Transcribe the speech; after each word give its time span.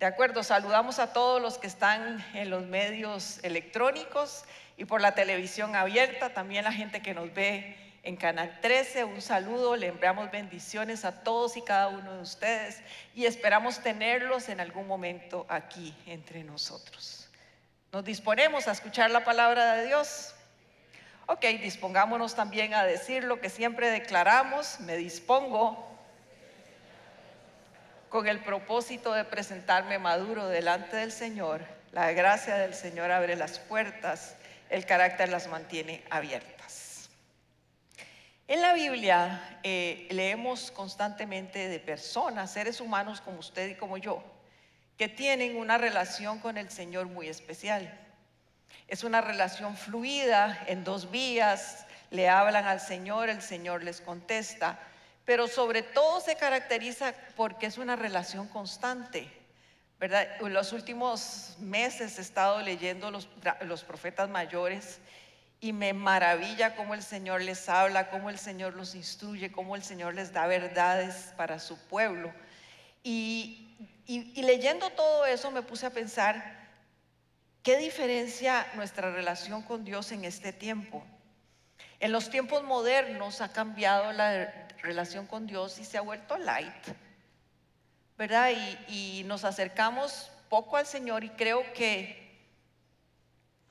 De 0.00 0.06
acuerdo, 0.06 0.42
saludamos 0.42 0.98
a 0.98 1.12
todos 1.12 1.42
los 1.42 1.58
que 1.58 1.66
están 1.66 2.24
en 2.32 2.48
los 2.48 2.64
medios 2.64 3.38
electrónicos 3.42 4.44
y 4.78 4.86
por 4.86 5.02
la 5.02 5.14
televisión 5.14 5.76
abierta, 5.76 6.32
también 6.32 6.64
la 6.64 6.72
gente 6.72 7.02
que 7.02 7.12
nos 7.12 7.34
ve 7.34 7.76
en 8.02 8.16
Canal 8.16 8.60
13. 8.62 9.04
Un 9.04 9.20
saludo, 9.20 9.76
le 9.76 9.88
enviamos 9.88 10.30
bendiciones 10.30 11.04
a 11.04 11.22
todos 11.22 11.58
y 11.58 11.60
cada 11.60 11.88
uno 11.88 12.14
de 12.14 12.22
ustedes 12.22 12.80
y 13.14 13.26
esperamos 13.26 13.80
tenerlos 13.80 14.48
en 14.48 14.60
algún 14.60 14.86
momento 14.86 15.44
aquí 15.50 15.94
entre 16.06 16.44
nosotros. 16.44 17.28
¿Nos 17.92 18.02
disponemos 18.02 18.68
a 18.68 18.72
escuchar 18.72 19.10
la 19.10 19.22
palabra 19.22 19.74
de 19.74 19.86
Dios? 19.88 20.34
Ok, 21.26 21.44
dispongámonos 21.60 22.34
también 22.34 22.72
a 22.72 22.84
decir 22.84 23.24
lo 23.24 23.38
que 23.38 23.50
siempre 23.50 23.90
declaramos, 23.90 24.80
me 24.80 24.96
dispongo 24.96 25.89
con 28.10 28.26
el 28.26 28.40
propósito 28.40 29.14
de 29.14 29.24
presentarme 29.24 29.98
maduro 29.98 30.48
delante 30.48 30.96
del 30.96 31.12
Señor. 31.12 31.64
La 31.92 32.10
gracia 32.10 32.56
del 32.56 32.74
Señor 32.74 33.12
abre 33.12 33.36
las 33.36 33.60
puertas, 33.60 34.34
el 34.68 34.84
carácter 34.84 35.28
las 35.28 35.46
mantiene 35.46 36.02
abiertas. 36.10 37.08
En 38.48 38.60
la 38.60 38.74
Biblia 38.74 39.60
eh, 39.62 40.08
leemos 40.10 40.72
constantemente 40.72 41.68
de 41.68 41.78
personas, 41.78 42.52
seres 42.52 42.80
humanos 42.80 43.20
como 43.20 43.38
usted 43.38 43.70
y 43.70 43.74
como 43.76 43.96
yo, 43.96 44.24
que 44.98 45.08
tienen 45.08 45.56
una 45.56 45.78
relación 45.78 46.40
con 46.40 46.58
el 46.58 46.68
Señor 46.68 47.06
muy 47.06 47.28
especial. 47.28 47.96
Es 48.88 49.04
una 49.04 49.20
relación 49.20 49.76
fluida 49.76 50.64
en 50.66 50.82
dos 50.82 51.12
vías, 51.12 51.86
le 52.10 52.28
hablan 52.28 52.66
al 52.66 52.80
Señor, 52.80 53.28
el 53.28 53.40
Señor 53.40 53.84
les 53.84 54.00
contesta 54.00 54.80
pero 55.24 55.48
sobre 55.48 55.82
todo 55.82 56.20
se 56.20 56.36
caracteriza 56.36 57.14
porque 57.36 57.66
es 57.66 57.78
una 57.78 57.96
relación 57.96 58.48
constante. 58.48 59.30
¿verdad? 60.00 60.26
En 60.40 60.54
los 60.54 60.72
últimos 60.72 61.56
meses 61.58 62.18
he 62.18 62.22
estado 62.22 62.62
leyendo 62.62 63.10
los, 63.10 63.28
los 63.62 63.84
profetas 63.84 64.30
mayores 64.30 64.98
y 65.60 65.74
me 65.74 65.92
maravilla 65.92 66.74
cómo 66.74 66.94
el 66.94 67.02
Señor 67.02 67.42
les 67.42 67.68
habla, 67.68 68.08
cómo 68.08 68.30
el 68.30 68.38
Señor 68.38 68.74
los 68.74 68.94
instruye, 68.94 69.52
cómo 69.52 69.76
el 69.76 69.82
Señor 69.82 70.14
les 70.14 70.32
da 70.32 70.46
verdades 70.46 71.34
para 71.36 71.58
su 71.58 71.76
pueblo. 71.76 72.32
Y, 73.02 73.76
y, 74.06 74.32
y, 74.34 74.42
leyendo 74.42 74.88
todo 74.90 75.26
eso 75.26 75.50
me 75.50 75.60
puse 75.60 75.84
a 75.84 75.90
pensar, 75.90 76.58
¿qué 77.62 77.76
diferencia 77.76 78.66
nuestra 78.74 79.10
relación 79.10 79.60
con 79.62 79.84
Dios 79.84 80.12
en 80.12 80.24
este 80.24 80.54
tiempo? 80.54 81.04
En 81.98 82.10
los 82.12 82.30
tiempos 82.30 82.62
modernos 82.62 83.42
ha 83.42 83.52
cambiado 83.52 84.12
la 84.12 84.68
relación 84.82 85.26
con 85.26 85.46
Dios 85.46 85.78
y 85.78 85.84
se 85.84 85.98
ha 85.98 86.00
vuelto 86.00 86.36
light, 86.38 86.86
¿verdad? 88.16 88.50
Y, 88.88 89.22
nos 89.24 89.44
acercamos 89.44 90.30
poco 90.48 90.76
al 90.76 90.86
Señor 90.86 91.24
y 91.24 91.30
creo 91.30 91.62
que 91.72 92.38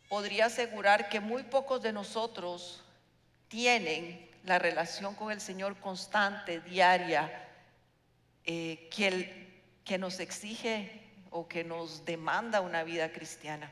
podría 0.08 0.46
asegurar 0.46 1.10
que 1.10 1.20
muy 1.20 1.44
pocos 1.44 1.82
de 1.82 1.92
nosotros 1.92 2.84
tienen 3.48 4.30
la 4.46 4.60
relación 4.60 5.16
con 5.16 5.32
el 5.32 5.42
Señor 5.42 5.78
constante, 5.78 6.62
diaria, 6.62 7.48
eh, 8.46 8.88
que, 8.96 9.62
que 9.84 9.98
nos 9.98 10.20
exige 10.20 11.04
o 11.30 11.48
que 11.48 11.64
nos 11.64 12.06
demanda 12.06 12.62
una 12.62 12.84
vida 12.84 13.12
cristiana. 13.12 13.72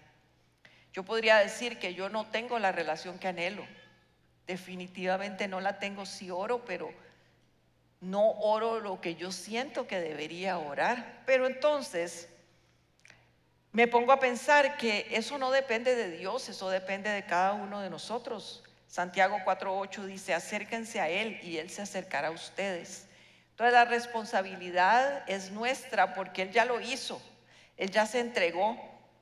Yo 0.94 1.04
podría 1.04 1.38
decir 1.38 1.80
que 1.80 1.94
yo 1.94 2.10
no 2.10 2.26
tengo 2.28 2.60
la 2.60 2.72
relación 2.72 3.18
que 3.18 3.28
anhelo 3.28 3.66
definitivamente 4.48 5.48
no 5.48 5.60
la 5.60 5.78
tengo 5.78 6.06
si 6.06 6.32
oro, 6.32 6.64
pero 6.66 6.90
no 8.02 8.32
oro 8.32 8.80
lo 8.80 9.02
que 9.02 9.16
yo 9.16 9.32
siento 9.32 9.88
que 9.88 10.00
debería 10.00 10.58
orar. 10.58 11.22
Pero 11.26 11.48
entonces 11.48 12.30
me 13.72 13.88
pongo 13.88 14.12
a 14.12 14.20
pensar 14.20 14.78
que 14.78 15.08
eso 15.12 15.38
no 15.38 15.52
depende 15.52 15.96
de 15.96 16.12
Dios, 16.12 16.50
eso 16.50 16.70
depende 16.70 17.10
de 17.10 17.26
cada 17.26 17.54
uno 17.54 17.82
de 17.82 17.90
nosotros. 17.90 18.64
Santiago 18.88 19.38
4.8 19.46 20.06
dice, 20.06 20.34
acérquense 20.34 21.00
a 21.00 21.10
Él 21.10 21.40
y 21.44 21.58
Él 21.58 21.70
se 21.70 21.82
acercará 21.82 22.30
a 22.30 22.32
ustedes. 22.32 23.08
Entonces 23.52 23.74
la 23.74 23.86
responsabilidad 23.86 25.24
es 25.28 25.52
nuestra 25.52 26.14
porque 26.14 26.44
Él 26.44 26.52
ya 26.52 26.66
lo 26.66 26.80
hizo, 26.80 27.22
Él 27.76 27.90
ya 27.92 28.06
se 28.06 28.20
entregó, 28.20 28.78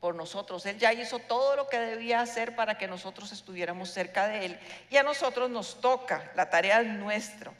por 0.05 0.13
nosotros. 0.13 0.63
Él 0.67 0.77
ya 0.77 0.93
hizo 0.93 1.17
todo 1.17 1.55
lo 1.55 1.67
que 1.67 1.79
debía 1.79 2.21
hacer 2.21 2.55
para 2.55 2.77
que 2.77 2.87
nosotros 2.87 3.31
estuviéramos 3.31 3.89
cerca 3.89 4.27
de 4.27 4.45
Él. 4.45 4.59
Y 4.91 4.97
a 4.97 5.03
nosotros 5.03 5.49
nos 5.49 5.81
toca, 5.81 6.31
la 6.35 6.47
tarea 6.47 6.81
es 6.81 6.87
nuestra. 6.87 7.51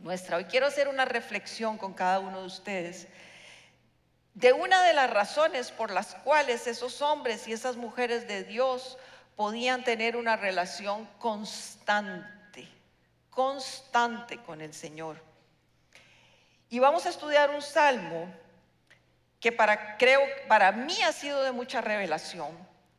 Nuestra. 0.00 0.36
Hoy 0.36 0.44
quiero 0.44 0.66
hacer 0.66 0.88
una 0.88 1.04
reflexión 1.04 1.78
con 1.78 1.94
cada 1.94 2.20
uno 2.20 2.40
de 2.40 2.46
ustedes 2.46 3.08
de 4.36 4.52
una 4.52 4.82
de 4.82 4.92
las 4.92 5.08
razones 5.08 5.70
por 5.70 5.90
las 5.90 6.14
cuales 6.16 6.66
esos 6.66 7.00
hombres 7.00 7.48
y 7.48 7.54
esas 7.54 7.76
mujeres 7.76 8.28
de 8.28 8.44
Dios 8.44 8.98
podían 9.34 9.82
tener 9.82 10.14
una 10.14 10.36
relación 10.36 11.06
constante, 11.18 12.68
constante 13.30 14.36
con 14.42 14.60
el 14.60 14.74
Señor. 14.74 15.16
Y 16.68 16.80
vamos 16.80 17.06
a 17.06 17.08
estudiar 17.08 17.48
un 17.48 17.62
salmo 17.62 18.30
que 19.40 19.52
para, 19.52 19.96
creo, 19.96 20.20
para 20.48 20.70
mí 20.70 21.00
ha 21.02 21.12
sido 21.12 21.42
de 21.42 21.52
mucha 21.52 21.80
revelación. 21.80 22.50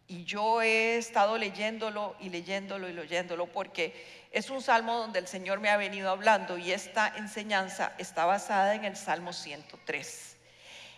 Y 0.07 0.23
yo 0.23 0.61
he 0.61 0.97
estado 0.97 1.37
leyéndolo 1.37 2.15
y 2.19 2.29
leyéndolo 2.29 2.87
y 2.87 2.93
leyéndolo 2.93 3.47
porque 3.47 3.93
es 4.31 4.49
un 4.49 4.61
salmo 4.61 4.97
donde 4.97 5.19
el 5.19 5.27
Señor 5.27 5.59
me 5.59 5.69
ha 5.69 5.77
venido 5.77 6.09
hablando 6.09 6.57
y 6.57 6.71
esta 6.71 7.13
enseñanza 7.17 7.93
está 7.97 8.25
basada 8.25 8.75
en 8.75 8.85
el 8.85 8.95
Salmo 8.95 9.33
103. 9.33 10.37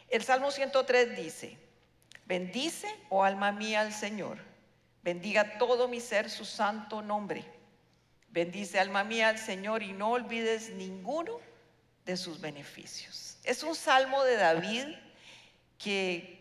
El 0.09 0.23
Salmo 0.23 0.51
103 0.51 1.15
dice, 1.15 1.57
bendice, 2.25 2.87
oh 3.09 3.23
alma 3.23 3.51
mía, 3.51 3.81
al 3.81 3.93
Señor, 3.93 4.37
bendiga 5.03 5.57
todo 5.57 5.87
mi 5.87 5.99
ser 5.99 6.29
su 6.29 6.45
santo 6.45 7.01
nombre. 7.01 7.43
Bendice 8.29 8.79
alma 8.79 9.03
mía 9.03 9.29
al 9.29 9.39
Señor 9.39 9.81
y 9.81 9.91
no 9.93 10.11
olvides 10.11 10.69
ninguno 10.71 11.39
de 12.05 12.15
sus 12.15 12.39
beneficios. 12.39 13.37
Es 13.43 13.63
un 13.63 13.75
salmo 13.75 14.23
de 14.23 14.35
David 14.35 14.85
que, 15.77 16.38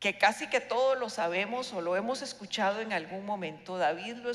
que 0.00 0.18
casi 0.18 0.48
que 0.48 0.60
todos 0.60 0.98
lo 0.98 1.08
sabemos 1.08 1.72
o 1.72 1.80
lo 1.80 1.94
hemos 1.96 2.20
escuchado 2.22 2.80
en 2.80 2.92
algún 2.92 3.24
momento. 3.24 3.78
David 3.78 4.16
lo, 4.16 4.32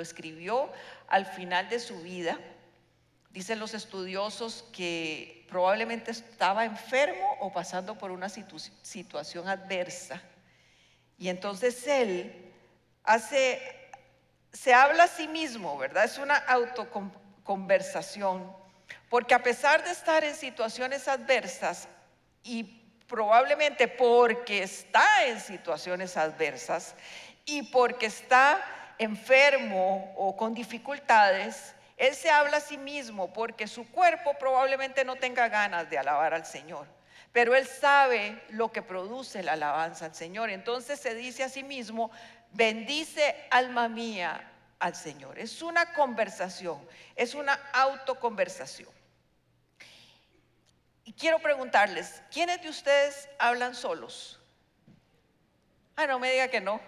escribió 0.00 0.70
al 1.08 1.26
final 1.26 1.68
de 1.68 1.80
su 1.80 2.00
vida. 2.00 2.38
Dicen 3.30 3.58
los 3.58 3.74
estudiosos 3.74 4.64
que 4.72 5.44
probablemente 5.48 6.10
estaba 6.10 6.64
enfermo 6.64 7.36
o 7.40 7.52
pasando 7.52 7.98
por 7.98 8.10
una 8.10 8.30
situación 8.30 9.48
adversa. 9.48 10.22
Y 11.18 11.28
entonces 11.28 11.86
él 11.86 12.54
hace, 13.04 13.60
se 14.52 14.72
habla 14.72 15.04
a 15.04 15.08
sí 15.08 15.28
mismo, 15.28 15.76
¿verdad? 15.76 16.04
Es 16.04 16.16
una 16.16 16.36
autoconversación. 16.36 18.50
Porque 19.10 19.34
a 19.34 19.42
pesar 19.42 19.84
de 19.84 19.90
estar 19.90 20.24
en 20.24 20.34
situaciones 20.34 21.06
adversas 21.06 21.86
y 22.42 22.85
probablemente 23.08 23.88
porque 23.88 24.62
está 24.62 25.26
en 25.26 25.40
situaciones 25.40 26.16
adversas 26.16 26.94
y 27.44 27.62
porque 27.70 28.06
está 28.06 28.64
enfermo 28.98 30.12
o 30.16 30.36
con 30.36 30.54
dificultades, 30.54 31.74
él 31.96 32.14
se 32.14 32.30
habla 32.30 32.58
a 32.58 32.60
sí 32.60 32.76
mismo 32.76 33.32
porque 33.32 33.66
su 33.66 33.90
cuerpo 33.90 34.34
probablemente 34.38 35.04
no 35.04 35.16
tenga 35.16 35.48
ganas 35.48 35.88
de 35.88 35.98
alabar 35.98 36.34
al 36.34 36.44
Señor, 36.44 36.86
pero 37.32 37.54
él 37.54 37.66
sabe 37.66 38.42
lo 38.50 38.70
que 38.72 38.82
produce 38.82 39.42
la 39.42 39.52
alabanza 39.52 40.06
al 40.06 40.14
Señor. 40.14 40.50
Entonces 40.50 41.00
se 41.00 41.14
dice 41.14 41.44
a 41.44 41.48
sí 41.48 41.62
mismo, 41.62 42.10
bendice 42.52 43.36
alma 43.50 43.88
mía 43.88 44.52
al 44.78 44.94
Señor. 44.94 45.38
Es 45.38 45.62
una 45.62 45.92
conversación, 45.94 46.86
es 47.14 47.34
una 47.34 47.54
autoconversación. 47.72 48.95
Y 51.06 51.12
quiero 51.12 51.38
preguntarles, 51.38 52.20
¿quiénes 52.32 52.60
de 52.62 52.68
ustedes 52.68 53.28
hablan 53.38 53.76
solos? 53.76 54.40
Ah, 55.94 56.08
no 56.08 56.18
me 56.18 56.32
diga 56.32 56.48
que 56.48 56.60
no. 56.60 56.80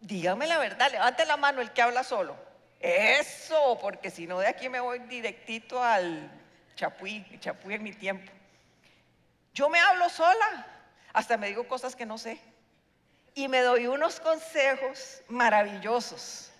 Dígame 0.00 0.48
la 0.48 0.58
verdad, 0.58 0.90
levante 0.90 1.24
la 1.24 1.36
mano 1.36 1.60
el 1.60 1.72
que 1.72 1.80
habla 1.80 2.02
solo. 2.02 2.36
Eso, 2.80 3.78
porque 3.80 4.10
si 4.10 4.26
no 4.26 4.40
de 4.40 4.48
aquí 4.48 4.68
me 4.68 4.80
voy 4.80 4.98
directito 4.98 5.80
al 5.80 6.28
chapuí, 6.74 7.24
chapuí 7.38 7.74
en 7.74 7.84
mi 7.84 7.92
tiempo. 7.92 8.32
Yo 9.54 9.68
me 9.68 9.78
hablo 9.78 10.08
sola, 10.08 10.66
hasta 11.12 11.36
me 11.36 11.46
digo 11.46 11.68
cosas 11.68 11.94
que 11.94 12.04
no 12.04 12.18
sé. 12.18 12.40
Y 13.36 13.46
me 13.46 13.60
doy 13.60 13.86
unos 13.86 14.18
consejos 14.18 15.22
maravillosos, 15.28 16.50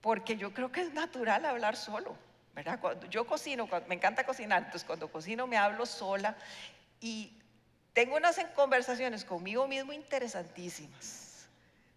porque 0.00 0.38
yo 0.38 0.54
creo 0.54 0.72
que 0.72 0.80
es 0.80 0.94
natural 0.94 1.44
hablar 1.44 1.76
solo. 1.76 2.23
¿Verdad? 2.54 2.78
Cuando 2.80 3.06
yo 3.06 3.26
cocino, 3.26 3.68
me 3.88 3.96
encanta 3.96 4.24
cocinar, 4.24 4.58
entonces 4.62 4.84
cuando 4.84 5.10
cocino 5.10 5.46
me 5.46 5.56
hablo 5.56 5.86
sola 5.86 6.36
y 7.00 7.36
tengo 7.92 8.16
unas 8.16 8.38
conversaciones 8.54 9.24
conmigo 9.24 9.66
mismo 9.66 9.92
interesantísimas, 9.92 11.46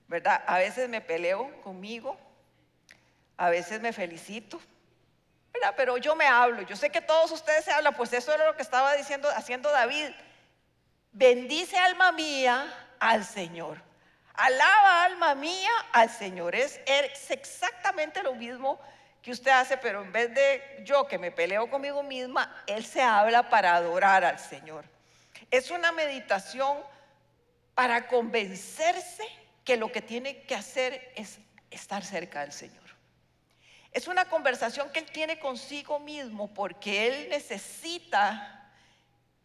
¿verdad? 0.07 0.43
A 0.47 0.57
veces 0.57 0.89
me 0.89 1.01
peleo 1.01 1.61
conmigo, 1.61 2.17
a 3.37 3.49
veces 3.49 3.81
me 3.81 3.93
felicito, 3.93 4.59
Pero 5.75 5.97
yo 5.97 6.15
me 6.15 6.25
hablo, 6.25 6.61
yo 6.63 6.75
sé 6.75 6.91
que 6.91 7.01
todos 7.01 7.31
ustedes 7.31 7.65
se 7.65 7.71
hablan, 7.71 7.95
pues 7.95 8.13
eso 8.13 8.31
era 8.31 8.45
lo 8.45 8.55
que 8.55 8.61
estaba 8.61 8.95
diciendo, 8.95 9.27
haciendo 9.35 9.71
David. 9.71 10.11
Bendice 11.11 11.77
alma 11.77 12.11
mía 12.11 12.71
al 12.99 13.25
Señor. 13.25 13.81
Alaba 14.35 15.03
alma 15.05 15.33
mía 15.33 15.71
al 15.93 16.11
Señor. 16.11 16.53
Es, 16.53 16.79
es 16.85 17.31
exactamente 17.31 18.21
lo 18.21 18.35
mismo 18.35 18.79
que 19.27 19.33
usted 19.33 19.51
hace, 19.51 19.75
pero 19.75 20.03
en 20.03 20.13
vez 20.13 20.33
de 20.33 20.83
yo 20.85 21.05
que 21.05 21.17
me 21.17 21.33
peleo 21.33 21.69
conmigo 21.69 22.01
misma, 22.01 22.63
Él 22.65 22.85
se 22.85 23.01
habla 23.01 23.49
para 23.49 23.75
adorar 23.75 24.23
al 24.23 24.39
Señor. 24.39 24.85
Es 25.51 25.69
una 25.69 25.91
meditación 25.91 26.77
para 27.75 28.07
convencerse 28.07 29.27
que 29.65 29.75
lo 29.75 29.91
que 29.91 30.01
tiene 30.01 30.43
que 30.43 30.55
hacer 30.55 31.11
es 31.17 31.39
estar 31.69 32.05
cerca 32.05 32.39
del 32.39 32.53
Señor. 32.53 32.85
Es 33.91 34.07
una 34.07 34.29
conversación 34.29 34.89
que 34.93 34.99
Él 34.99 35.11
tiene 35.11 35.39
consigo 35.39 35.99
mismo 35.99 36.53
porque 36.53 37.07
Él 37.07 37.27
necesita 37.29 38.71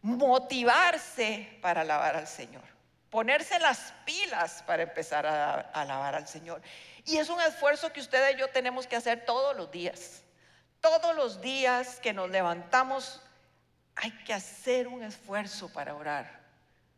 motivarse 0.01 1.57
para 1.61 1.81
alabar 1.81 2.15
al 2.15 2.27
Señor, 2.27 2.63
ponerse 3.13 3.59
las 3.59 3.93
pilas 4.05 4.63
para 4.65 4.81
empezar 4.81 5.27
a, 5.27 5.59
alabar 5.71 6.15
al 6.15 6.27
Señor. 6.27 6.63
Y 7.05 7.17
es 7.17 7.29
un 7.29 7.39
esfuerzo 7.41 7.93
que 7.93 7.99
usted 7.99 8.35
y 8.35 8.39
yo 8.39 8.47
tenemos 8.47 8.87
que 8.87 8.95
hacer 8.95 9.23
todos 9.23 9.55
los 9.55 9.69
días. 9.69 10.23
Todos 10.81 11.15
los 11.15 11.39
días 11.39 11.99
que 11.99 12.11
nos 12.11 12.31
levantamos 12.31 13.21
hay 13.95 14.09
que 14.25 14.33
hacer 14.33 14.87
un 14.87 15.03
esfuerzo 15.03 15.71
para 15.71 15.93
orar. 15.93 16.41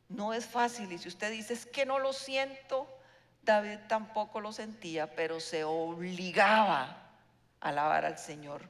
No 0.07 0.33
es 0.33 0.45
fácil 0.45 0.89
y 0.94 0.97
si 0.97 1.09
usted 1.09 1.31
dice 1.31 1.53
es 1.53 1.65
que 1.65 1.85
no 1.85 2.00
lo 2.00 2.13
siento, 2.13 2.88
David 3.41 3.79
tampoco 3.89 4.39
lo 4.39 4.53
sentía, 4.53 5.13
pero 5.13 5.41
se 5.41 5.65
obligaba 5.65 7.09
alabar 7.59 8.06
al 8.06 8.17
Señor. 8.17 8.62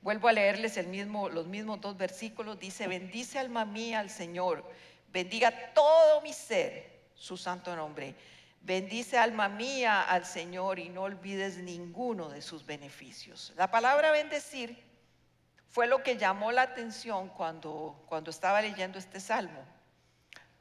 Vuelvo 0.00 0.28
a 0.28 0.32
leerles 0.32 0.76
el 0.76 0.86
mismo, 0.86 1.28
los 1.28 1.48
mismos 1.48 1.80
dos 1.80 1.96
versículos. 1.96 2.60
Dice, 2.60 2.86
bendice 2.86 3.40
alma 3.40 3.64
mía 3.64 3.98
al 3.98 4.10
Señor, 4.10 4.64
bendiga 5.12 5.72
todo 5.72 6.20
mi 6.20 6.32
ser, 6.32 7.10
su 7.14 7.36
santo 7.36 7.74
nombre. 7.74 8.14
Bendice 8.62 9.16
alma 9.18 9.48
mía 9.48 10.02
al 10.02 10.26
Señor 10.26 10.78
y 10.78 10.88
no 10.88 11.02
olvides 11.02 11.56
ninguno 11.58 12.28
de 12.28 12.42
sus 12.42 12.66
beneficios. 12.66 13.52
La 13.56 13.70
palabra 13.70 14.10
bendecir 14.10 14.82
fue 15.68 15.86
lo 15.86 16.02
que 16.02 16.16
llamó 16.16 16.52
la 16.52 16.62
atención 16.62 17.28
cuando, 17.28 18.02
cuando 18.06 18.30
estaba 18.30 18.60
leyendo 18.60 18.98
este 18.98 19.20
salmo. 19.20 19.64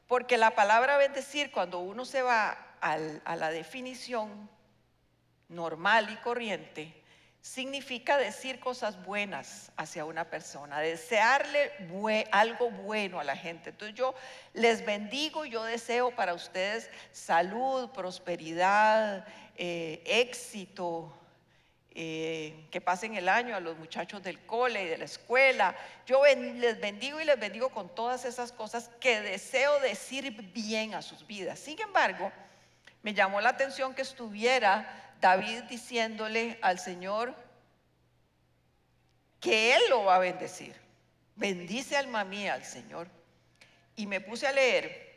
Porque 0.07 0.37
la 0.37 0.51
palabra 0.51 0.97
bendecir, 0.97 1.51
cuando 1.51 1.79
uno 1.79 2.05
se 2.05 2.21
va 2.21 2.57
a 2.81 3.35
la 3.35 3.51
definición 3.51 4.49
normal 5.49 6.09
y 6.11 6.15
corriente, 6.17 6.98
significa 7.41 8.17
decir 8.17 8.59
cosas 8.59 9.03
buenas 9.05 9.71
hacia 9.77 10.05
una 10.05 10.25
persona, 10.25 10.79
desearle 10.79 11.71
algo 12.31 12.69
bueno 12.69 13.19
a 13.19 13.23
la 13.23 13.35
gente. 13.35 13.69
Entonces 13.69 13.95
yo 13.95 14.13
les 14.53 14.85
bendigo 14.85 15.45
yo 15.45 15.63
deseo 15.63 16.11
para 16.11 16.33
ustedes 16.33 16.89
salud, 17.11 17.89
prosperidad, 17.91 19.25
eh, 19.55 20.01
éxito, 20.05 21.13
eh, 22.01 22.67
que 22.71 22.81
pasen 22.81 23.15
el 23.15 23.27
año 23.27 23.55
a 23.55 23.59
los 23.59 23.77
muchachos 23.77 24.21
del 24.21 24.39
cole 24.45 24.83
y 24.83 24.87
de 24.87 24.97
la 24.97 25.05
escuela. 25.05 25.75
Yo 26.05 26.21
les 26.25 26.79
bendigo 26.79 27.19
y 27.19 27.25
les 27.25 27.39
bendigo 27.39 27.69
con 27.69 27.93
todas 27.93 28.25
esas 28.25 28.51
cosas 28.51 28.89
que 28.99 29.21
deseo 29.21 29.79
decir 29.79 30.31
bien 30.53 30.93
a 30.93 31.01
sus 31.01 31.25
vidas. 31.25 31.59
Sin 31.59 31.81
embargo, 31.81 32.31
me 33.01 33.13
llamó 33.13 33.41
la 33.41 33.49
atención 33.49 33.95
que 33.95 34.01
estuviera 34.01 35.08
David 35.19 35.63
diciéndole 35.63 36.57
al 36.61 36.79
Señor 36.79 37.35
que 39.39 39.75
Él 39.75 39.81
lo 39.89 40.05
va 40.05 40.15
a 40.15 40.19
bendecir. 40.19 40.75
Bendice 41.35 41.97
alma 41.97 42.23
mía 42.23 42.53
al 42.53 42.65
Señor. 42.65 43.07
Y 43.95 44.07
me 44.07 44.21
puse 44.21 44.47
a 44.47 44.51
leer, 44.51 45.09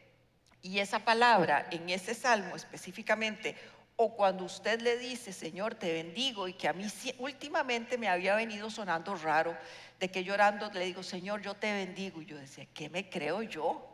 y 0.60 0.78
esa 0.78 1.00
palabra 1.00 1.66
en 1.70 1.88
ese 1.88 2.14
salmo 2.14 2.56
específicamente, 2.56 3.56
o 3.96 4.16
cuando 4.16 4.44
usted 4.44 4.80
le 4.80 4.96
dice, 4.96 5.32
Señor, 5.32 5.74
te 5.74 5.92
bendigo, 5.92 6.48
y 6.48 6.54
que 6.54 6.68
a 6.68 6.72
mí 6.72 6.86
últimamente 7.18 7.98
me 7.98 8.08
había 8.08 8.34
venido 8.34 8.70
sonando 8.70 9.14
raro, 9.16 9.56
de 10.00 10.10
que 10.10 10.24
llorando 10.24 10.70
le 10.72 10.84
digo, 10.84 11.02
Señor, 11.02 11.42
yo 11.42 11.54
te 11.54 11.72
bendigo. 11.72 12.22
Y 12.22 12.26
yo 12.26 12.36
decía, 12.36 12.66
¿qué 12.74 12.88
me 12.88 13.08
creo 13.08 13.42
yo? 13.42 13.88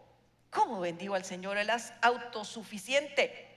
¿Cómo 0.50 0.80
bendigo 0.80 1.14
al 1.14 1.24
Señor? 1.24 1.58
Él 1.58 1.68
es 1.68 1.92
autosuficiente. 2.00 3.47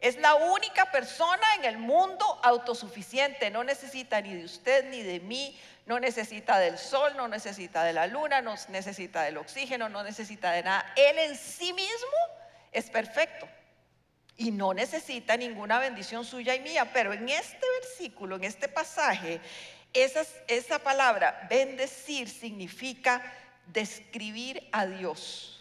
Es 0.00 0.16
la 0.18 0.34
única 0.34 0.90
persona 0.92 1.42
en 1.56 1.64
el 1.64 1.78
mundo 1.78 2.24
autosuficiente. 2.42 3.50
No 3.50 3.64
necesita 3.64 4.20
ni 4.20 4.34
de 4.34 4.44
usted 4.44 4.90
ni 4.90 5.02
de 5.02 5.20
mí. 5.20 5.58
No 5.86 6.00
necesita 6.00 6.58
del 6.58 6.78
sol, 6.78 7.12
no 7.16 7.28
necesita 7.28 7.84
de 7.84 7.92
la 7.92 8.06
luna, 8.06 8.42
no 8.42 8.56
necesita 8.68 9.22
del 9.22 9.36
oxígeno, 9.36 9.88
no 9.88 10.02
necesita 10.02 10.50
de 10.52 10.64
nada. 10.64 10.92
Él 10.96 11.18
en 11.18 11.36
sí 11.36 11.72
mismo 11.72 12.18
es 12.72 12.90
perfecto 12.90 13.48
y 14.36 14.50
no 14.50 14.74
necesita 14.74 15.36
ninguna 15.36 15.78
bendición 15.78 16.24
suya 16.24 16.54
y 16.54 16.60
mía. 16.60 16.90
Pero 16.92 17.12
en 17.12 17.28
este 17.28 17.64
versículo, 17.80 18.36
en 18.36 18.44
este 18.44 18.68
pasaje, 18.68 19.40
esa, 19.92 20.24
esa 20.48 20.78
palabra 20.80 21.46
bendecir 21.48 22.28
significa 22.28 23.22
describir 23.66 24.68
a 24.72 24.86
Dios 24.86 25.55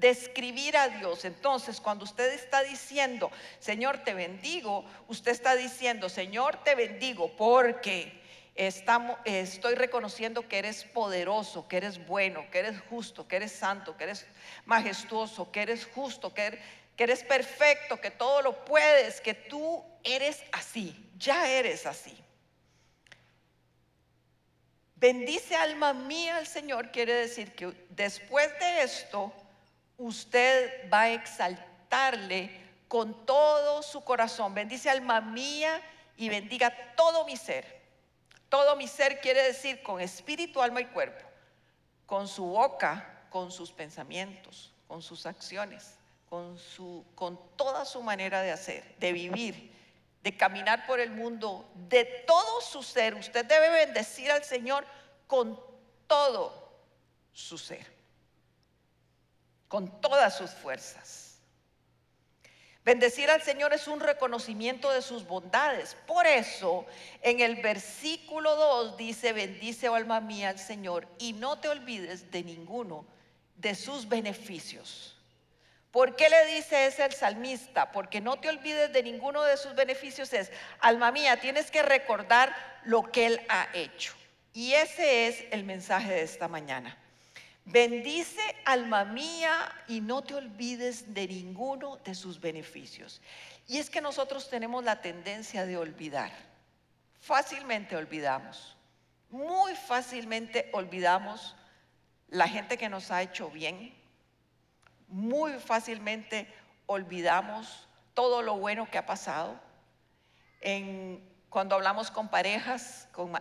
describir 0.00 0.76
a 0.76 0.88
Dios. 0.88 1.24
Entonces, 1.24 1.80
cuando 1.80 2.04
usted 2.04 2.32
está 2.32 2.62
diciendo, 2.62 3.30
Señor, 3.58 3.98
te 3.98 4.14
bendigo, 4.14 4.84
usted 5.08 5.30
está 5.30 5.54
diciendo, 5.54 6.08
Señor, 6.08 6.64
te 6.64 6.74
bendigo 6.74 7.30
porque 7.36 8.20
estamos, 8.54 9.18
estoy 9.24 9.74
reconociendo 9.74 10.48
que 10.48 10.58
eres 10.58 10.84
poderoso, 10.84 11.68
que 11.68 11.76
eres 11.76 12.04
bueno, 12.06 12.50
que 12.50 12.60
eres 12.60 12.80
justo, 12.88 13.28
que 13.28 13.36
eres 13.36 13.52
santo, 13.52 13.96
que 13.96 14.04
eres 14.04 14.26
majestuoso, 14.64 15.52
que 15.52 15.62
eres 15.62 15.86
justo, 15.86 16.32
que 16.32 16.46
eres, 16.46 16.60
que 16.96 17.04
eres 17.04 17.22
perfecto, 17.22 18.00
que 18.00 18.10
todo 18.10 18.42
lo 18.42 18.64
puedes, 18.64 19.20
que 19.20 19.34
tú 19.34 19.84
eres 20.02 20.42
así, 20.52 20.96
ya 21.18 21.48
eres 21.48 21.86
así. 21.86 22.16
Bendice 24.96 25.56
alma 25.56 25.94
mía 25.94 26.36
al 26.36 26.46
Señor 26.46 26.90
quiere 26.90 27.14
decir 27.14 27.54
que 27.54 27.72
después 27.88 28.50
de 28.58 28.82
esto 28.82 29.32
usted 30.00 30.90
va 30.90 31.02
a 31.02 31.10
exaltarle 31.10 32.50
con 32.88 33.26
todo 33.26 33.82
su 33.82 34.02
corazón. 34.02 34.54
Bendice 34.54 34.88
alma 34.88 35.20
mía 35.20 35.80
y 36.16 36.28
bendiga 36.30 36.74
todo 36.96 37.24
mi 37.26 37.36
ser. 37.36 37.80
Todo 38.48 38.76
mi 38.76 38.88
ser 38.88 39.20
quiere 39.20 39.42
decir 39.42 39.82
con 39.82 40.00
espíritu, 40.00 40.62
alma 40.62 40.80
y 40.80 40.86
cuerpo. 40.86 41.24
Con 42.06 42.26
su 42.26 42.46
boca, 42.46 43.26
con 43.28 43.52
sus 43.52 43.70
pensamientos, 43.70 44.72
con 44.88 45.02
sus 45.02 45.26
acciones, 45.26 45.96
con, 46.30 46.58
su, 46.58 47.04
con 47.14 47.38
toda 47.56 47.84
su 47.84 48.02
manera 48.02 48.40
de 48.40 48.52
hacer, 48.52 48.96
de 48.98 49.12
vivir, 49.12 49.70
de 50.22 50.36
caminar 50.36 50.86
por 50.86 50.98
el 50.98 51.10
mundo, 51.10 51.70
de 51.74 52.04
todo 52.26 52.62
su 52.62 52.82
ser. 52.82 53.14
Usted 53.14 53.44
debe 53.44 53.68
bendecir 53.68 54.32
al 54.32 54.44
Señor 54.44 54.86
con 55.26 55.60
todo 56.08 56.72
su 57.32 57.58
ser 57.58 57.99
con 59.70 60.00
todas 60.00 60.36
sus 60.36 60.50
fuerzas. 60.50 61.38
Bendecir 62.84 63.30
al 63.30 63.40
Señor 63.40 63.72
es 63.72 63.86
un 63.86 64.00
reconocimiento 64.00 64.90
de 64.90 65.00
sus 65.00 65.24
bondades. 65.24 65.96
Por 66.08 66.26
eso, 66.26 66.84
en 67.22 67.38
el 67.38 67.62
versículo 67.62 68.56
2 68.56 68.96
dice, 68.96 69.32
bendice, 69.32 69.88
oh 69.88 69.94
alma 69.94 70.20
mía, 70.20 70.48
al 70.48 70.58
Señor 70.58 71.06
y 71.18 71.34
no 71.34 71.60
te 71.60 71.68
olvides 71.68 72.32
de 72.32 72.42
ninguno 72.42 73.06
de 73.54 73.76
sus 73.76 74.08
beneficios. 74.08 75.16
¿Por 75.92 76.16
qué 76.16 76.28
le 76.28 76.46
dice 76.46 76.86
ese 76.86 77.04
el 77.04 77.12
salmista? 77.12 77.92
Porque 77.92 78.20
no 78.20 78.40
te 78.40 78.48
olvides 78.48 78.92
de 78.92 79.04
ninguno 79.04 79.44
de 79.44 79.56
sus 79.56 79.76
beneficios 79.76 80.32
es, 80.32 80.50
alma 80.80 81.12
mía, 81.12 81.38
tienes 81.38 81.70
que 81.70 81.84
recordar 81.84 82.52
lo 82.82 83.12
que 83.12 83.26
Él 83.26 83.46
ha 83.48 83.68
hecho. 83.72 84.14
Y 84.52 84.72
ese 84.72 85.28
es 85.28 85.44
el 85.52 85.62
mensaje 85.62 86.12
de 86.12 86.22
esta 86.22 86.48
mañana. 86.48 86.98
Bendice 87.64 88.40
alma 88.64 89.04
mía 89.04 89.70
y 89.86 90.00
no 90.00 90.22
te 90.22 90.34
olvides 90.34 91.12
de 91.14 91.28
ninguno 91.28 91.98
de 91.98 92.14
sus 92.14 92.40
beneficios. 92.40 93.20
Y 93.68 93.78
es 93.78 93.90
que 93.90 94.00
nosotros 94.00 94.48
tenemos 94.48 94.82
la 94.82 95.00
tendencia 95.00 95.66
de 95.66 95.76
olvidar. 95.76 96.32
Fácilmente 97.20 97.96
olvidamos. 97.96 98.76
Muy 99.28 99.76
fácilmente 99.76 100.70
olvidamos 100.72 101.54
la 102.28 102.48
gente 102.48 102.76
que 102.76 102.88
nos 102.88 103.10
ha 103.10 103.22
hecho 103.22 103.50
bien. 103.50 103.94
Muy 105.08 105.52
fácilmente 105.60 106.52
olvidamos 106.86 107.86
todo 108.14 108.42
lo 108.42 108.56
bueno 108.56 108.90
que 108.90 108.98
ha 108.98 109.06
pasado. 109.06 109.60
cuando 111.48 111.74
hablamos 111.74 112.10
con 112.10 112.28
parejas, 112.28 113.08
con, 113.12 113.32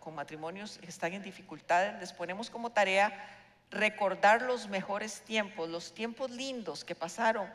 con 0.00 0.14
matrimonios 0.14 0.78
que 0.78 0.88
están 0.88 1.12
en 1.12 1.22
dificultades, 1.22 2.00
les 2.00 2.12
ponemos 2.12 2.50
como 2.50 2.70
tarea 2.70 3.41
recordar 3.72 4.42
los 4.42 4.68
mejores 4.68 5.22
tiempos, 5.22 5.68
los 5.68 5.92
tiempos 5.92 6.30
lindos 6.30 6.84
que 6.84 6.94
pasaron. 6.94 7.52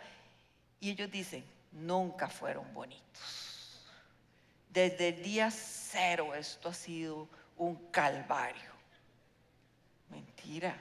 Y 0.80 0.92
ellos 0.92 1.10
dicen, 1.10 1.46
nunca 1.72 2.28
fueron 2.28 2.72
bonitos. 2.74 3.82
Desde 4.70 5.10
el 5.10 5.24
día 5.24 5.50
aguacero, 5.88 6.36
esto 6.36 6.70
ha 6.70 6.74
sido 6.74 7.28
un 7.58 7.76
calvario. 7.92 8.72
Mentira. 10.10 10.76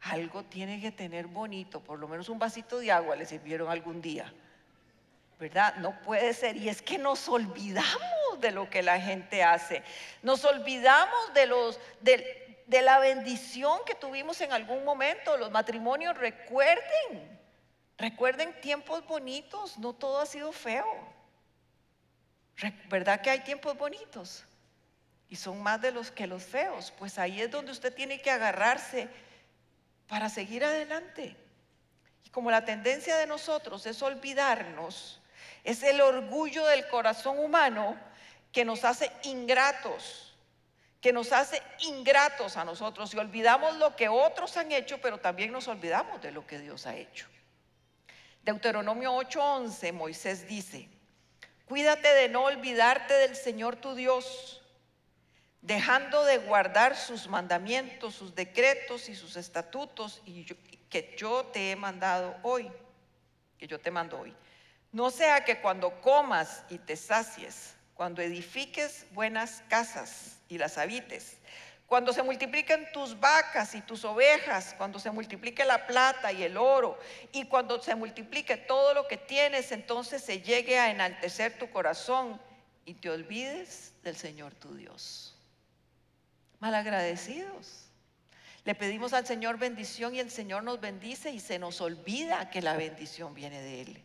Algo 0.00 0.44
tiene 0.44 0.80
que 0.80 0.90
tener 0.90 1.26
bonito, 1.26 1.80
por 1.80 1.98
lo 1.98 2.08
menos 2.08 2.28
un 2.28 2.38
vasito 2.38 2.78
de 2.78 2.92
agua 2.92 3.16
le 3.16 3.26
sirvieron 3.26 3.70
algún 3.70 4.00
día. 4.00 4.32
¿Verdad? 5.38 5.76
No 5.76 6.00
puede 6.00 6.32
ser. 6.32 6.56
Y 6.56 6.68
es 6.68 6.80
que 6.80 6.96
nos 6.96 7.28
olvidamos 7.28 8.40
de 8.40 8.52
lo 8.52 8.70
que 8.70 8.82
la 8.82 8.98
gente 9.00 9.42
hace. 9.42 9.82
Nos 10.22 10.44
olvidamos 10.44 11.34
de 11.34 11.46
los 11.46 11.78
de 12.66 12.82
la 12.82 12.98
bendición 12.98 13.80
que 13.86 13.94
tuvimos 13.94 14.40
en 14.40 14.52
algún 14.52 14.84
momento. 14.84 15.36
Los 15.36 15.50
matrimonios, 15.50 16.16
recuerden, 16.16 17.40
recuerden 17.96 18.60
tiempos 18.60 19.06
bonitos, 19.06 19.78
no 19.78 19.92
todo 19.92 20.20
ha 20.20 20.26
sido 20.26 20.52
feo. 20.52 20.86
¿Verdad 22.88 23.20
que 23.20 23.30
hay 23.30 23.40
tiempos 23.40 23.76
bonitos? 23.76 24.44
Y 25.28 25.36
son 25.36 25.62
más 25.62 25.80
de 25.80 25.92
los 25.92 26.10
que 26.10 26.26
los 26.26 26.42
feos. 26.42 26.92
Pues 26.98 27.18
ahí 27.18 27.40
es 27.40 27.50
donde 27.50 27.72
usted 27.72 27.94
tiene 27.94 28.20
que 28.20 28.30
agarrarse 28.30 29.08
para 30.08 30.28
seguir 30.28 30.64
adelante. 30.64 31.36
Y 32.24 32.30
como 32.30 32.50
la 32.50 32.64
tendencia 32.64 33.16
de 33.16 33.26
nosotros 33.26 33.86
es 33.86 34.02
olvidarnos, 34.02 35.20
es 35.64 35.82
el 35.82 36.00
orgullo 36.00 36.64
del 36.66 36.86
corazón 36.88 37.38
humano 37.38 37.96
que 38.52 38.64
nos 38.64 38.84
hace 38.84 39.10
ingratos, 39.24 40.25
que 41.06 41.12
nos 41.12 41.30
hace 41.30 41.62
ingratos 41.82 42.56
a 42.56 42.64
nosotros 42.64 43.14
y 43.14 43.18
olvidamos 43.18 43.76
lo 43.76 43.94
que 43.94 44.08
otros 44.08 44.56
han 44.56 44.72
hecho, 44.72 45.00
pero 45.00 45.18
también 45.18 45.52
nos 45.52 45.68
olvidamos 45.68 46.20
de 46.20 46.32
lo 46.32 46.44
que 46.44 46.58
Dios 46.58 46.84
ha 46.84 46.96
hecho. 46.96 47.28
Deuteronomio 48.42 49.12
8:11, 49.12 49.92
Moisés 49.92 50.48
dice, 50.48 50.88
cuídate 51.66 52.12
de 52.12 52.28
no 52.28 52.42
olvidarte 52.42 53.14
del 53.14 53.36
Señor 53.36 53.76
tu 53.76 53.94
Dios 53.94 54.64
dejando 55.62 56.24
de 56.24 56.38
guardar 56.38 56.96
sus 56.96 57.28
mandamientos, 57.28 58.16
sus 58.16 58.34
decretos 58.34 59.08
y 59.08 59.14
sus 59.14 59.36
estatutos 59.36 60.20
y 60.26 60.44
que 60.90 61.14
yo 61.16 61.44
te 61.52 61.70
he 61.70 61.76
mandado 61.76 62.34
hoy, 62.42 62.68
que 63.60 63.68
yo 63.68 63.78
te 63.78 63.92
mando 63.92 64.18
hoy. 64.18 64.34
No 64.90 65.12
sea 65.12 65.44
que 65.44 65.60
cuando 65.60 66.00
comas 66.00 66.64
y 66.68 66.78
te 66.78 66.96
sacies, 66.96 67.76
cuando 67.94 68.22
edifiques 68.22 69.06
buenas 69.12 69.62
casas 69.68 70.35
y 70.48 70.58
las 70.58 70.78
habites, 70.78 71.38
cuando 71.86 72.12
se 72.12 72.22
multipliquen 72.22 72.90
tus 72.92 73.18
vacas 73.18 73.74
y 73.74 73.80
tus 73.80 74.04
ovejas, 74.04 74.74
cuando 74.76 74.98
se 74.98 75.10
multiplique 75.10 75.64
la 75.64 75.86
plata 75.86 76.32
y 76.32 76.42
el 76.42 76.56
oro, 76.56 76.98
y 77.32 77.44
cuando 77.44 77.80
se 77.80 77.94
multiplique 77.94 78.56
todo 78.56 78.92
lo 78.92 79.06
que 79.06 79.16
tienes, 79.16 79.70
entonces 79.70 80.22
se 80.22 80.40
llegue 80.40 80.78
a 80.78 80.90
enaltecer 80.90 81.58
tu 81.58 81.70
corazón 81.70 82.40
y 82.84 82.94
te 82.94 83.08
olvides 83.10 83.92
del 84.02 84.16
Señor 84.16 84.54
tu 84.54 84.74
Dios 84.74 85.36
malagradecidos. 86.60 87.84
Le 88.64 88.74
pedimos 88.74 89.12
al 89.12 89.26
Señor 89.26 89.58
bendición 89.58 90.14
y 90.14 90.20
el 90.20 90.30
Señor 90.30 90.64
nos 90.64 90.80
bendice 90.80 91.30
y 91.30 91.40
se 91.40 91.58
nos 91.58 91.80
olvida 91.80 92.50
que 92.50 92.62
la 92.62 92.76
bendición 92.76 93.34
viene 93.34 93.60
de 93.60 93.82
Él. 93.82 94.02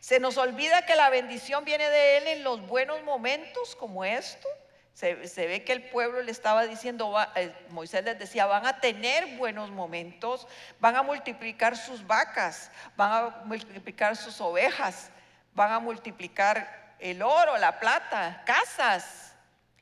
Se 0.00 0.18
nos 0.18 0.36
olvida 0.36 0.84
que 0.86 0.96
la 0.96 1.10
bendición 1.10 1.64
viene 1.64 1.88
de 1.88 2.18
Él 2.18 2.26
en 2.26 2.44
los 2.44 2.66
buenos 2.66 3.02
momentos 3.04 3.76
como 3.76 4.04
esto. 4.04 4.48
Se, 4.96 5.14
ve 5.14 5.62
que 5.62 5.74
el 5.74 5.90
pueblo 5.90 6.22
le 6.22 6.32
estaba 6.32 6.66
diciendo, 6.66 7.14
eh, 7.34 7.54
Moisés 7.68 8.02
les 8.02 8.18
decía, 8.18 8.46
van 8.46 8.64
a 8.64 8.80
tener 8.80 9.36
buenos 9.36 9.70
momentos, 9.70 10.48
van 10.80 10.96
a 10.96 11.02
multiplicar 11.02 11.76
sus 11.76 12.06
vacas, 12.06 12.70
van 12.96 13.12
a 13.12 13.30
multiplicar 13.44 14.16
sus 14.16 14.40
ovejas, 14.40 15.10
van 15.52 15.70
a 15.70 15.80
multiplicar 15.80 16.96
el 16.98 17.20
oro, 17.20 17.58
la 17.58 17.78
plata, 17.78 18.42
casas, 18.46 19.34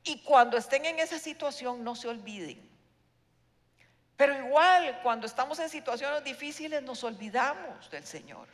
y 0.02 0.20
cuando 0.24 0.56
estén 0.56 0.84
en 0.84 0.98
esa 0.98 1.20
situación, 1.20 1.84
no 1.84 1.94
se 1.94 2.08
olviden. 2.08 2.68
Pero 4.16 4.36
igual, 4.36 4.98
cuando 5.04 5.28
estamos 5.28 5.60
en 5.60 5.68
situaciones 5.68 6.24
difíciles, 6.24 6.82
nos 6.82 7.04
olvidamos 7.04 7.88
del 7.88 8.04
Señor. 8.04 8.48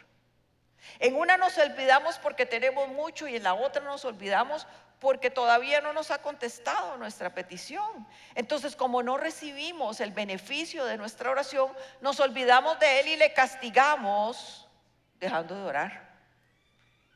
En 0.98 1.16
una 1.16 1.36
nos 1.36 1.56
olvidamos 1.58 2.18
porque 2.18 2.46
tenemos 2.46 2.88
mucho 2.88 3.28
y 3.28 3.36
en 3.36 3.42
la 3.42 3.54
otra 3.54 3.82
nos 3.82 4.04
olvidamos 4.04 4.66
porque 4.98 5.30
todavía 5.30 5.80
no 5.80 5.92
nos 5.92 6.10
ha 6.10 6.18
contestado 6.18 6.96
nuestra 6.96 7.34
petición. 7.34 8.06
Entonces, 8.34 8.76
como 8.76 9.02
no 9.02 9.16
recibimos 9.16 10.00
el 10.00 10.12
beneficio 10.12 10.84
de 10.84 10.98
nuestra 10.98 11.30
oración, 11.30 11.72
nos 12.00 12.20
olvidamos 12.20 12.78
de 12.78 13.00
Él 13.00 13.08
y 13.08 13.16
le 13.16 13.32
castigamos 13.32 14.68
dejando 15.18 15.54
de 15.54 15.62
orar. 15.62 16.10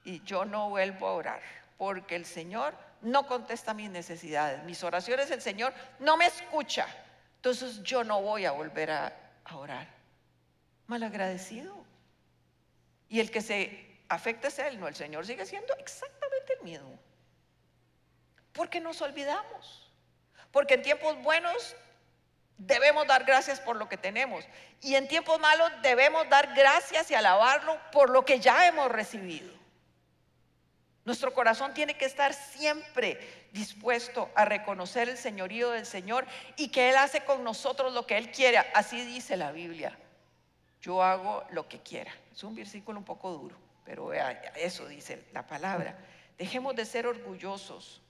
Y 0.04 0.22
yo 0.24 0.44
no 0.44 0.70
vuelvo 0.70 1.06
a 1.06 1.12
orar 1.12 1.42
porque 1.76 2.16
el 2.16 2.24
Señor 2.24 2.74
no 3.02 3.26
contesta 3.26 3.74
mis 3.74 3.90
necesidades, 3.90 4.62
mis 4.64 4.82
oraciones, 4.82 5.30
el 5.30 5.42
Señor 5.42 5.74
no 5.98 6.16
me 6.16 6.26
escucha. 6.26 6.86
Entonces 7.36 7.82
yo 7.82 8.04
no 8.04 8.22
voy 8.22 8.46
a 8.46 8.52
volver 8.52 8.90
a, 8.90 9.12
orar. 9.52 9.86
Malagradecido. 10.86 11.83
Y 13.08 13.20
el 13.20 13.30
que 13.30 13.40
se 13.40 13.98
afecta 14.08 14.48
es 14.48 14.58
Él, 14.58 14.80
no 14.80 14.88
el 14.88 14.94
Señor 14.94 15.26
sigue 15.26 15.46
siendo 15.46 15.74
exactamente 15.76 16.54
el 16.58 16.64
mismo. 16.64 16.98
Porque 18.52 18.80
nos 18.80 19.00
olvidamos. 19.02 19.90
Porque 20.50 20.74
en 20.74 20.82
tiempos 20.82 21.20
buenos 21.22 21.74
debemos 22.56 23.06
dar 23.06 23.24
gracias 23.24 23.60
por 23.60 23.76
lo 23.76 23.88
que 23.88 23.96
tenemos. 23.96 24.44
Y 24.80 24.94
en 24.94 25.08
tiempos 25.08 25.40
malos 25.40 25.70
debemos 25.82 26.28
dar 26.28 26.54
gracias 26.54 27.10
y 27.10 27.14
alabarlo 27.14 27.78
por 27.90 28.10
lo 28.10 28.24
que 28.24 28.38
ya 28.38 28.66
hemos 28.66 28.90
recibido. 28.90 29.52
Nuestro 31.04 31.34
corazón 31.34 31.74
tiene 31.74 31.98
que 31.98 32.06
estar 32.06 32.32
siempre 32.32 33.48
dispuesto 33.52 34.30
a 34.34 34.46
reconocer 34.46 35.08
el 35.08 35.18
señorío 35.18 35.70
del 35.70 35.84
Señor 35.84 36.26
y 36.56 36.68
que 36.68 36.88
Él 36.88 36.96
hace 36.96 37.24
con 37.24 37.44
nosotros 37.44 37.92
lo 37.92 38.06
que 38.06 38.16
Él 38.16 38.30
quiere. 38.30 38.58
Así 38.74 39.04
dice 39.04 39.36
la 39.36 39.52
Biblia. 39.52 39.98
Yo 40.84 41.02
hago 41.02 41.42
lo 41.50 41.66
que 41.66 41.80
quiera. 41.80 42.12
Es 42.30 42.44
un 42.44 42.54
versículo 42.54 42.98
un 42.98 43.06
poco 43.06 43.30
duro, 43.30 43.56
pero 43.86 44.12
eso 44.12 44.86
dice 44.86 45.24
la 45.32 45.46
palabra. 45.46 45.96
Dejemos 46.36 46.76
de 46.76 46.84
ser 46.84 47.06
orgullosos. 47.06 48.02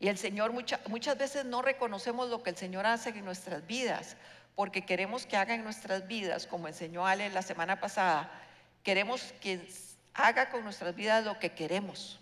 Y 0.00 0.08
el 0.08 0.16
Señor 0.16 0.52
muchas 0.52 1.18
veces 1.18 1.44
no 1.44 1.60
reconocemos 1.60 2.30
lo 2.30 2.42
que 2.42 2.48
el 2.48 2.56
Señor 2.56 2.86
hace 2.86 3.10
en 3.10 3.26
nuestras 3.26 3.66
vidas, 3.66 4.16
porque 4.56 4.86
queremos 4.86 5.26
que 5.26 5.36
haga 5.36 5.54
en 5.54 5.64
nuestras 5.64 6.08
vidas, 6.08 6.46
como 6.46 6.66
enseñó 6.66 7.06
Ale 7.06 7.28
la 7.28 7.42
semana 7.42 7.78
pasada, 7.78 8.30
queremos 8.82 9.34
que 9.42 9.68
haga 10.14 10.48
con 10.48 10.64
nuestras 10.64 10.96
vidas 10.96 11.26
lo 11.26 11.38
que 11.38 11.52
queremos. 11.52 12.18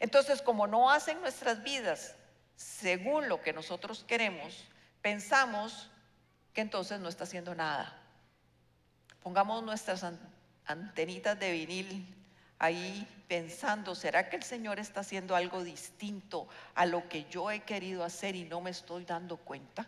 Entonces, 0.00 0.40
como 0.40 0.66
no 0.66 0.90
hacen 0.90 1.20
nuestras 1.20 1.62
vidas 1.62 2.14
según 2.56 3.28
lo 3.28 3.42
que 3.42 3.52
nosotros 3.52 4.06
queremos, 4.08 4.64
pensamos 5.02 5.90
que 6.54 6.62
entonces 6.62 6.98
no 6.98 7.10
está 7.10 7.24
haciendo 7.24 7.54
nada. 7.54 7.98
Pongamos 9.22 9.62
nuestras 9.62 10.04
antenitas 10.66 11.38
de 11.38 11.52
vinil 11.52 12.14
ahí 12.58 13.06
pensando, 13.28 13.94
¿será 13.94 14.28
que 14.28 14.36
el 14.36 14.42
Señor 14.42 14.78
está 14.78 15.00
haciendo 15.00 15.34
algo 15.34 15.64
distinto 15.64 16.48
a 16.74 16.86
lo 16.86 17.08
que 17.08 17.24
yo 17.24 17.50
he 17.50 17.60
querido 17.60 18.04
hacer 18.04 18.36
y 18.36 18.44
no 18.44 18.60
me 18.60 18.70
estoy 18.70 19.04
dando 19.04 19.36
cuenta? 19.36 19.86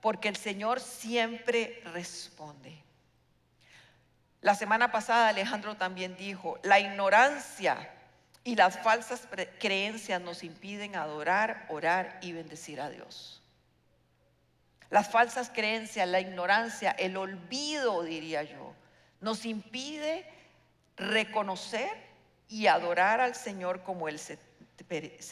Porque 0.00 0.28
el 0.28 0.36
Señor 0.36 0.80
siempre 0.80 1.82
responde. 1.92 2.76
La 4.40 4.54
semana 4.54 4.90
pasada 4.90 5.28
Alejandro 5.28 5.76
también 5.76 6.16
dijo, 6.16 6.58
la 6.62 6.80
ignorancia 6.80 7.90
y 8.42 8.56
las 8.56 8.78
falsas 8.78 9.28
creencias 9.58 10.20
nos 10.20 10.42
impiden 10.42 10.96
adorar, 10.96 11.66
orar 11.68 12.18
y 12.22 12.32
bendecir 12.32 12.80
a 12.80 12.88
Dios. 12.88 13.39
Las 14.90 15.10
falsas 15.10 15.50
creencias, 15.50 16.06
la 16.08 16.20
ignorancia, 16.20 16.90
el 16.92 17.16
olvido, 17.16 18.02
diría 18.02 18.42
yo, 18.42 18.74
nos 19.20 19.44
impide 19.46 20.26
reconocer 20.96 21.90
y 22.48 22.66
adorar 22.66 23.20
al 23.20 23.34
Señor 23.34 23.82
como 23.82 24.08
Él 24.08 24.18
se, 24.18 24.38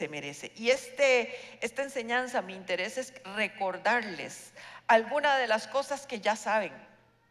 merece. 0.09 0.53
Y 0.57 0.71
este, 0.71 1.35
esta 1.65 1.83
enseñanza, 1.83 2.41
mi 2.41 2.55
interés 2.55 2.97
es 2.97 3.13
recordarles 3.37 4.53
algunas 4.87 5.39
de 5.39 5.49
las 5.49 5.67
cosas 5.67 6.07
que 6.07 6.21
ya 6.21 6.37
saben 6.37 6.73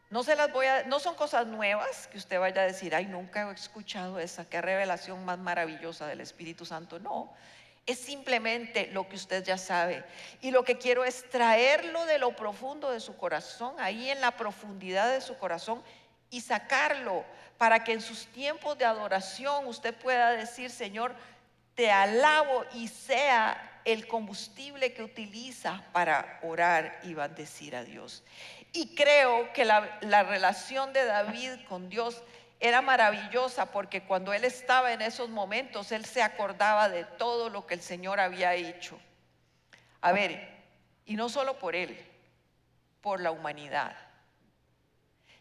no 0.10 0.24
se 0.24 0.36
las 0.36 0.52
voy 0.54 0.66
a, 0.66 0.84
no 0.84 1.00
son 1.00 1.16
cosas 1.16 1.48
nuevas 1.48 2.08
que 2.08 2.18
usted 2.18 2.40
vaya 2.40 2.62
a 2.62 2.66
decir, 2.66 2.96
ay, 2.96 3.08
nunca 3.08 3.50
he 3.50 3.54
escuchado 3.54 4.20
esa, 4.20 4.46
qué 4.46 4.62
revelación 4.62 5.26
más 5.26 5.38
maravillosa 5.38 6.08
del 6.08 6.22
Espíritu 6.22 6.66
Santo. 6.66 6.98
No, 7.00 7.34
es 7.88 7.98
simplemente 8.00 8.90
lo 8.92 9.08
que 9.08 9.16
usted 9.16 9.44
ya 9.44 9.58
sabe. 9.58 10.04
Y 10.42 10.52
lo 10.52 10.64
que 10.64 10.78
quiero 10.78 11.06
es 11.06 11.28
traerlo 11.30 12.06
de 12.06 12.20
lo 12.20 12.36
profundo 12.36 12.92
de 12.92 13.00
su 13.00 13.16
corazón, 13.18 13.74
ahí 13.80 14.10
en 14.10 14.22
la 14.22 14.32
profundidad 14.32 15.12
de 15.12 15.22
su 15.22 15.38
corazón, 15.38 15.82
y 16.30 16.42
sacarlo 16.42 17.24
para 17.58 17.84
que 17.84 17.94
en 17.94 18.02
sus 18.02 18.28
tiempos 18.28 18.78
de 18.78 18.86
adoración 18.86 19.66
usted 19.66 19.96
pueda 19.96 20.32
decir, 20.32 20.70
Señor, 20.70 21.16
te 21.76 21.90
alabo 21.90 22.66
y 22.74 22.90
sea 22.90 23.82
el 23.86 24.06
combustible 24.08 24.94
que 24.94 25.04
utiliza 25.04 25.82
para 25.94 26.40
orar 26.44 27.00
y 27.04 27.14
bendecir 27.14 27.74
a 27.74 27.86
Dios. 27.86 28.24
Y 28.74 28.96
creo 28.96 29.54
que 29.54 29.64
la, 29.64 30.24
relación 30.24 30.92
de 30.92 31.06
David 31.06 31.52
con 31.70 31.88
Dios 31.90 32.22
era 32.60 32.82
maravillosa 32.82 33.68
porque 33.68 34.04
cuando 34.04 34.34
él 34.34 34.44
estaba 34.44 34.92
en 34.92 35.02
esos 35.02 35.30
momentos, 35.30 35.92
él 35.92 36.06
se 36.06 36.24
acordaba 36.24 36.90
de 36.90 37.04
todo 37.04 37.50
lo 37.50 37.68
que 37.68 37.76
el 37.76 37.82
Señor 37.82 38.20
había 38.20 38.56
hecho. 38.56 39.00
A 40.02 40.12
ver, 40.12 40.58
y 41.06 41.16
no 41.16 41.30
solo 41.30 41.60
por 41.60 41.76
él, 41.76 42.04
por 43.02 43.20
la 43.20 43.32
humanidad. 43.32 43.96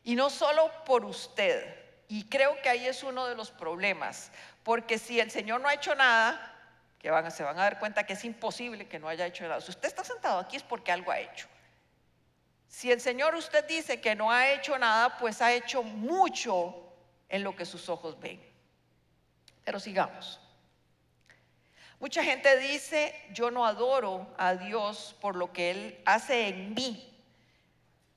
Y 0.05 0.15
no 0.15 0.29
solo 0.29 0.71
por 0.85 1.05
usted. 1.05 1.85
Y 2.09 2.29
creo 2.29 2.61
que 2.63 2.69
ahí 2.69 2.87
es 2.87 3.03
uno 3.03 3.27
de 3.27 3.35
los 3.35 3.51
problemas, 3.51 4.31
porque 4.63 4.99
si 4.99 5.19
el 5.19 5.31
Señor 5.31 5.61
no 5.61 5.69
ha 5.69 5.75
hecho 5.75 5.95
nada, 5.95 6.55
que 7.01 7.11
van, 7.11 7.31
se 7.31 7.43
van 7.43 7.59
a 7.59 7.63
dar 7.63 7.79
cuenta 7.79 8.05
que 8.05 8.13
es 8.13 8.25
imposible 8.25 8.87
que 8.87 8.99
no 8.99 9.09
haya 9.09 9.27
hecho 9.27 9.45
nada. 9.49 9.61
Si 9.61 9.71
usted 9.71 9.89
está 9.89 10.05
sentado 10.05 10.39
aquí 10.39 10.57
es 10.57 10.63
porque 10.63 10.93
algo 10.93 11.11
ha 11.11 11.19
hecho. 11.19 11.49
Si 12.69 12.93
el 12.93 13.01
Señor 13.01 13.35
usted 13.35 13.67
dice 13.67 14.01
que 14.01 14.15
no 14.15 14.31
ha 14.31 14.51
hecho 14.51 14.79
nada, 14.79 15.17
pues 15.19 15.41
ha 15.41 15.53
hecho 15.53 15.83
mucho 15.83 16.86
en 17.29 17.43
lo 17.43 17.55
que 17.57 17.65
sus 17.65 17.89
ojos 17.89 18.19
ven. 18.21 18.41
Pero 19.65 19.81
sigamos. 19.81 20.41
Mucha 21.99 22.23
gente 22.23 22.59
dice, 22.59 23.15
yo 23.33 23.51
no 23.51 23.65
adoro 23.65 24.27
a 24.37 24.55
Dios 24.55 25.17
por 25.21 25.35
lo 25.35 25.53
que 25.53 25.71
Él 25.71 26.03
hace 26.05 26.49
en 26.49 26.75
mí, 26.75 27.11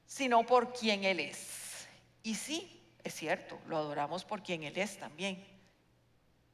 sino 0.06 0.46
por 0.46 0.74
quien 0.74 1.06
Él 1.06 1.22
es. 1.22 1.88
Y 2.22 2.36
sí, 2.36 2.82
es 3.04 3.16
cierto, 3.16 3.58
lo 3.68 3.78
adoramos 3.78 4.26
por 4.26 4.44
quien 4.44 4.64
Él 4.64 4.78
es 4.78 4.98
también. 4.98 5.46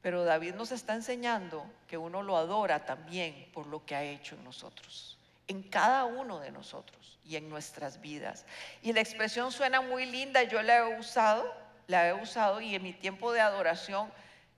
Pero 0.02 0.22
David 0.22 0.54
nos 0.54 0.70
está 0.70 0.94
enseñando 0.94 1.68
que 1.88 1.98
uno 1.98 2.22
lo 2.22 2.36
adora 2.36 2.86
también 2.86 3.50
por 3.52 3.66
lo 3.66 3.84
que 3.84 3.96
ha 3.96 4.04
hecho 4.04 4.36
en 4.36 4.44
nosotros, 4.44 5.18
en 5.48 5.64
cada 5.64 6.04
uno 6.04 6.38
de 6.38 6.52
nosotros 6.52 7.18
y 7.24 7.34
en 7.34 7.48
nuestras 7.48 8.00
vidas. 8.00 8.46
Y 8.82 8.92
la 8.92 9.00
expresión 9.00 9.50
suena 9.50 9.80
muy 9.80 10.06
linda, 10.06 10.44
yo 10.44 10.62
la 10.62 10.76
he 10.76 10.98
usado 11.00 11.52
la 11.86 12.08
he 12.08 12.12
usado 12.12 12.60
y 12.60 12.74
en 12.74 12.82
mi 12.82 12.92
tiempo 12.92 13.32
de 13.32 13.40
adoración 13.40 14.10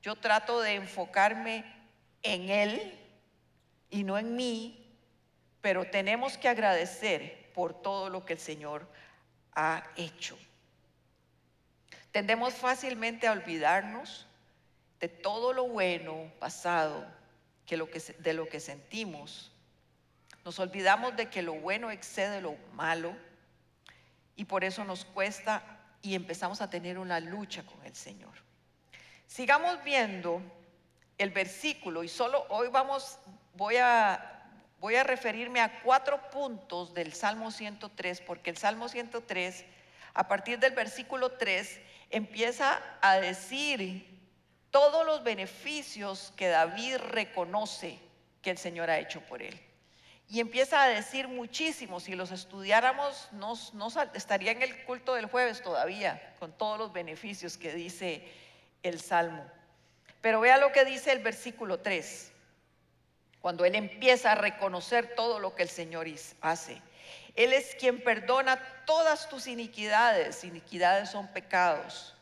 yo 0.02 0.16
trato 0.16 0.60
de 0.60 0.74
enfocarme 0.74 1.64
en 2.22 2.48
Él 2.48 2.98
y 3.90 4.04
no 4.04 4.18
en 4.18 4.36
mí, 4.36 4.96
pero 5.60 5.90
tenemos 5.90 6.38
que 6.38 6.48
agradecer 6.48 7.50
por 7.54 7.82
todo 7.82 8.10
lo 8.10 8.24
que 8.24 8.34
el 8.34 8.38
Señor 8.38 8.86
ha 9.52 9.82
hecho. 9.96 10.38
Tendemos 12.12 12.54
fácilmente 12.54 13.26
a 13.26 13.32
olvidarnos 13.32 14.26
de 15.00 15.08
todo 15.08 15.52
lo 15.52 15.68
bueno 15.68 16.32
pasado, 16.38 17.06
que 17.66 17.76
lo 17.76 17.90
que, 17.90 18.00
de 18.00 18.32
lo 18.32 18.48
que 18.48 18.60
sentimos. 18.60 19.52
Nos 20.44 20.58
olvidamos 20.58 21.16
de 21.16 21.28
que 21.28 21.42
lo 21.42 21.54
bueno 21.54 21.90
excede 21.90 22.40
lo 22.40 22.56
malo 22.72 23.14
y 24.36 24.44
por 24.44 24.64
eso 24.64 24.84
nos 24.84 25.04
cuesta 25.04 25.77
y 26.02 26.14
empezamos 26.14 26.60
a 26.60 26.70
tener 26.70 26.98
una 26.98 27.20
lucha 27.20 27.64
con 27.64 27.84
el 27.84 27.94
Señor. 27.94 28.32
Sigamos 29.26 29.82
viendo 29.84 30.40
el 31.18 31.30
versículo 31.30 32.04
y 32.04 32.08
solo 32.08 32.46
hoy 32.48 32.68
vamos, 32.68 33.18
voy 33.54 33.76
a, 33.76 34.50
voy 34.80 34.94
a 34.94 35.04
referirme 35.04 35.60
a 35.60 35.82
cuatro 35.82 36.30
puntos 36.30 36.94
del 36.94 37.12
Salmo 37.12 37.50
103, 37.50 38.20
porque 38.22 38.50
el 38.50 38.56
Salmo 38.56 38.88
103, 38.88 39.64
a 40.14 40.28
partir 40.28 40.58
del 40.58 40.72
versículo 40.72 41.32
3, 41.32 41.80
empieza 42.10 42.80
a 43.02 43.16
decir 43.16 44.18
todos 44.70 45.04
los 45.04 45.24
beneficios 45.24 46.32
que 46.36 46.48
David 46.48 46.96
reconoce 47.10 47.98
que 48.42 48.50
el 48.50 48.58
Señor 48.58 48.90
ha 48.90 48.98
hecho 48.98 49.20
por 49.22 49.42
él. 49.42 49.67
Y 50.30 50.40
empieza 50.40 50.82
a 50.82 50.88
decir 50.88 51.26
muchísimo, 51.26 52.00
si 52.00 52.14
los 52.14 52.30
estudiáramos, 52.32 53.28
no, 53.32 53.54
estaría 54.12 54.52
en 54.52 54.60
el 54.60 54.84
culto 54.84 55.14
del 55.14 55.24
jueves 55.24 55.62
todavía, 55.62 56.34
con 56.38 56.52
todos 56.52 56.78
los 56.78 56.92
beneficios 56.92 57.56
que 57.56 57.72
dice 57.72 58.30
el 58.82 59.00
Salmo. 59.00 59.42
Pero 60.20 60.40
vea 60.40 60.58
lo 60.58 60.70
que 60.70 60.84
dice 60.84 61.12
el 61.12 61.20
versículo 61.20 61.80
3, 61.80 62.30
cuando 63.40 63.64
él 63.64 63.74
empieza 63.74 64.32
a 64.32 64.34
reconocer 64.34 65.14
todo 65.14 65.40
lo 65.40 65.54
que 65.54 65.62
el 65.62 65.70
Señor 65.70 66.06
hace. 66.42 66.82
Él 67.34 67.54
es 67.54 67.74
quien 67.76 68.02
perdona 68.04 68.58
todas 68.84 69.30
tus 69.30 69.46
iniquidades, 69.46 70.44
iniquidades 70.44 71.08
son 71.08 71.28
pecados. 71.28 72.14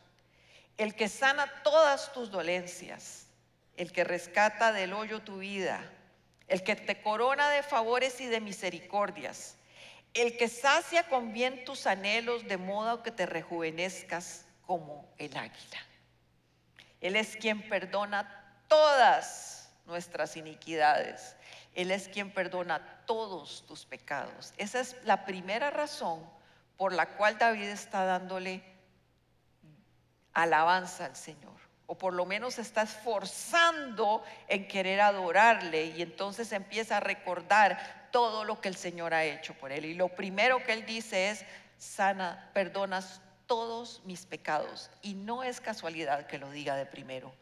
El 0.77 0.95
que 0.95 1.09
sana 1.09 1.51
todas 1.63 2.13
tus 2.13 2.31
dolencias, 2.31 3.25
el 3.75 3.91
que 3.91 4.05
rescata 4.05 4.71
del 4.71 4.93
hoyo 4.93 5.19
tu 5.19 5.39
vida 5.39 5.83
el 6.47 6.63
que 6.63 6.75
te 6.75 7.01
corona 7.01 7.49
de 7.49 7.63
favores 7.63 8.21
y 8.21 8.27
de 8.27 8.39
misericordias, 8.39 9.57
el 10.13 10.37
que 10.37 10.47
sacia 10.47 11.07
con 11.09 11.33
bien 11.33 11.65
tus 11.65 11.85
anhelos 11.85 12.47
de 12.47 12.57
modo 12.57 13.03
que 13.03 13.11
te 13.11 13.25
rejuvenezcas 13.25 14.45
como 14.65 15.07
el 15.17 15.35
águila. 15.35 15.79
Él 17.01 17.15
es 17.15 17.35
quien 17.35 17.67
perdona 17.67 18.63
todas 18.67 19.69
nuestras 19.85 20.35
iniquidades. 20.37 21.35
Él 21.75 21.91
es 21.91 22.07
quien 22.07 22.33
perdona 22.33 23.03
todos 23.05 23.65
tus 23.67 23.85
pecados. 23.85 24.53
Esa 24.57 24.79
es 24.79 24.95
la 25.03 25.25
primera 25.25 25.69
razón 25.69 26.27
por 26.75 26.93
la 26.93 27.17
cual 27.17 27.37
David 27.37 27.67
está 27.67 28.03
dándole 28.05 28.63
alabanza 30.33 31.05
al 31.05 31.15
Señor 31.15 31.66
o 31.87 31.97
por 31.97 32.13
lo 32.13 32.25
menos 32.25 32.59
está 32.59 32.83
esforzando 32.83 34.23
en 34.49 34.67
querer 34.67 34.99
adorarle 34.99 35.85
y 35.85 36.01
entonces 36.01 36.51
empieza 36.51 36.97
a 36.97 36.99
recordar 36.99 38.09
todo 38.11 38.43
lo 38.43 38.59
que 38.59 38.67
el 38.67 38.75
Señor 38.75 39.13
ha 39.13 39.23
hecho 39.23 39.53
por 39.53 39.71
él. 39.71 39.85
Y 39.85 39.93
lo 39.93 40.09
primero 40.09 40.63
que 40.63 40.73
él 40.73 40.85
dice 40.85 41.29
es, 41.29 41.45
sana, 41.77 42.49
perdonas 42.53 43.21
todos 43.47 44.01
mis 44.03 44.25
pecados. 44.25 44.91
Y 45.01 45.13
no 45.13 45.43
es 45.43 45.61
casualidad 45.61 46.27
que 46.27 46.37
lo 46.37 46.51
diga 46.51 46.75
de 46.75 46.85
primero, 46.85 47.33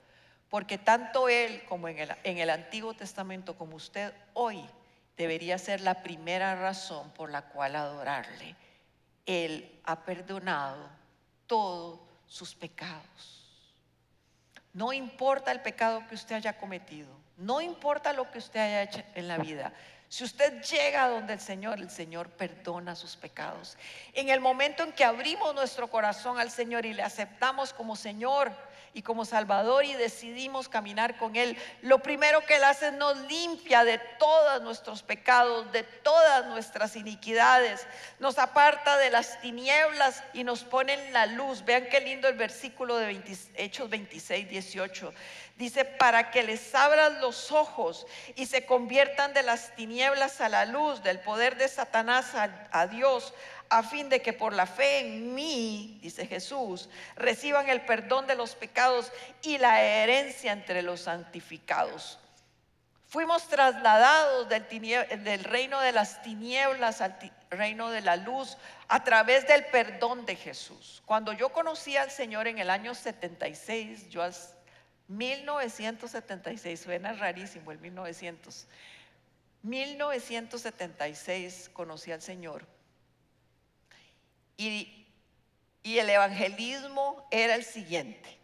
porque 0.49 0.77
tanto 0.77 1.27
él 1.27 1.63
como 1.67 1.87
en 1.87 1.97
el, 1.97 2.11
en 2.23 2.37
el 2.37 2.51
Antiguo 2.51 2.93
Testamento 2.93 3.57
como 3.57 3.75
usted 3.75 4.13
hoy 4.33 4.63
debería 5.17 5.57
ser 5.57 5.81
la 5.81 6.03
primera 6.03 6.55
razón 6.55 7.09
por 7.11 7.31
la 7.31 7.41
cual 7.43 7.75
adorarle. 7.75 8.55
Él 9.25 9.79
ha 9.85 10.05
perdonado 10.05 10.87
todos 11.47 11.99
sus 12.27 12.53
pecados. 12.53 13.44
No 14.75 14.91
importa 14.91 15.53
el 15.53 15.61
pecado 15.61 16.03
que 16.07 16.15
usted 16.15 16.35
haya 16.35 16.57
cometido, 16.57 17.07
no 17.37 17.61
importa 17.61 18.11
lo 18.11 18.29
que 18.29 18.39
usted 18.39 18.59
haya 18.59 18.83
hecho 18.83 19.01
en 19.15 19.29
la 19.29 19.37
vida. 19.37 19.71
Si 20.09 20.25
usted 20.25 20.61
llega 20.63 21.07
donde 21.07 21.31
el 21.31 21.39
Señor, 21.39 21.79
el 21.79 21.89
Señor 21.89 22.29
perdona 22.29 22.93
sus 22.93 23.15
pecados. 23.15 23.77
En 24.13 24.27
el 24.27 24.41
momento 24.41 24.83
en 24.83 24.91
que 24.91 25.05
abrimos 25.05 25.55
nuestro 25.55 25.89
corazón 25.89 26.39
al 26.39 26.51
Señor 26.51 26.85
y 26.85 26.93
le 26.93 27.03
aceptamos 27.03 27.71
como 27.71 27.95
Señor, 27.95 28.51
y 28.95 29.01
como 29.01 29.25
Salvador 29.25 29.83
y 29.83 29.93
decidimos 29.93 30.69
caminar 30.69 31.17
con 31.17 31.35
Él, 31.35 31.57
lo 31.81 31.99
primero 31.99 32.45
que 32.45 32.55
Él 32.55 32.63
hace 32.63 32.87
es 32.87 32.93
nos 32.93 33.17
limpia 33.27 33.83
de 33.83 33.97
todos 33.97 34.61
nuestros 34.61 35.03
pecados, 35.03 35.69
de 35.73 35.83
todas 35.83 36.45
nuestras 36.45 36.95
iniquidades, 36.95 37.85
nos 38.19 38.39
aparta 38.39 38.97
de 38.97 39.09
las 39.09 39.41
tinieblas 39.41 40.23
y 40.33 40.45
nos 40.45 40.63
pone 40.63 40.93
en 40.93 41.11
la 41.11 41.25
luz. 41.25 41.65
Vean 41.65 41.87
qué 41.91 41.99
lindo 41.99 42.29
el 42.29 42.35
versículo 42.35 42.95
de 42.95 43.21
Hechos 43.55 43.89
26, 43.89 44.49
18. 44.49 45.13
Dice, 45.55 45.85
para 45.85 46.31
que 46.31 46.43
les 46.43 46.75
abran 46.75 47.21
los 47.21 47.51
ojos 47.51 48.05
y 48.35 48.45
se 48.45 48.65
conviertan 48.65 49.33
de 49.33 49.41
las 49.41 49.73
tinieblas 49.75 50.41
a 50.41 50.49
la 50.49 50.65
luz, 50.65 51.01
del 51.01 51.21
poder 51.21 51.55
de 51.55 51.69
Satanás 51.69 52.33
a 52.35 52.87
Dios 52.87 53.33
a 53.69 53.83
fin 53.83 54.09
de 54.09 54.21
que 54.21 54.33
por 54.33 54.53
la 54.53 54.65
fe 54.65 54.99
en 54.99 55.33
mí, 55.33 55.99
dice 56.01 56.27
Jesús, 56.27 56.89
reciban 57.15 57.69
el 57.69 57.81
perdón 57.81 58.27
de 58.27 58.35
los 58.35 58.55
pecados 58.55 59.11
y 59.41 59.57
la 59.57 59.81
herencia 59.81 60.51
entre 60.51 60.81
los 60.81 61.01
santificados. 61.01 62.19
Fuimos 63.07 63.47
trasladados 63.47 64.49
del, 64.49 65.43
reino 65.43 65.79
de 65.79 65.91
las 65.91 66.21
tinieblas 66.21 67.01
al 67.01 67.17
reino 67.49 67.89
de 67.89 68.01
la 68.01 68.17
luz 68.17 68.57
a 68.87 69.03
través 69.03 69.47
del 69.47 69.65
perdón 69.67 70.25
de 70.25 70.35
Jesús. 70.35 71.01
Cuando 71.05 71.31
yo 71.31 71.49
conocí 71.49 71.95
al 71.95 72.11
Señor 72.11 72.47
en 72.47 72.57
el 72.57 72.69
año 72.69 72.93
76, 72.93 74.09
yo 74.09 74.21
1976, 75.07 76.79
suena 76.79 77.13
rarísimo 77.13 77.71
el 77.71 77.79
1900. 77.79 78.67
1976 79.63 81.69
conocí 81.73 82.11
al 82.11 82.21
Señor. 82.21 82.65
Y, 84.57 85.01
el 85.83 86.09
evangelismo 86.09 87.27
era 87.29 87.55
el 87.55 87.63
siguiente. 87.63 88.37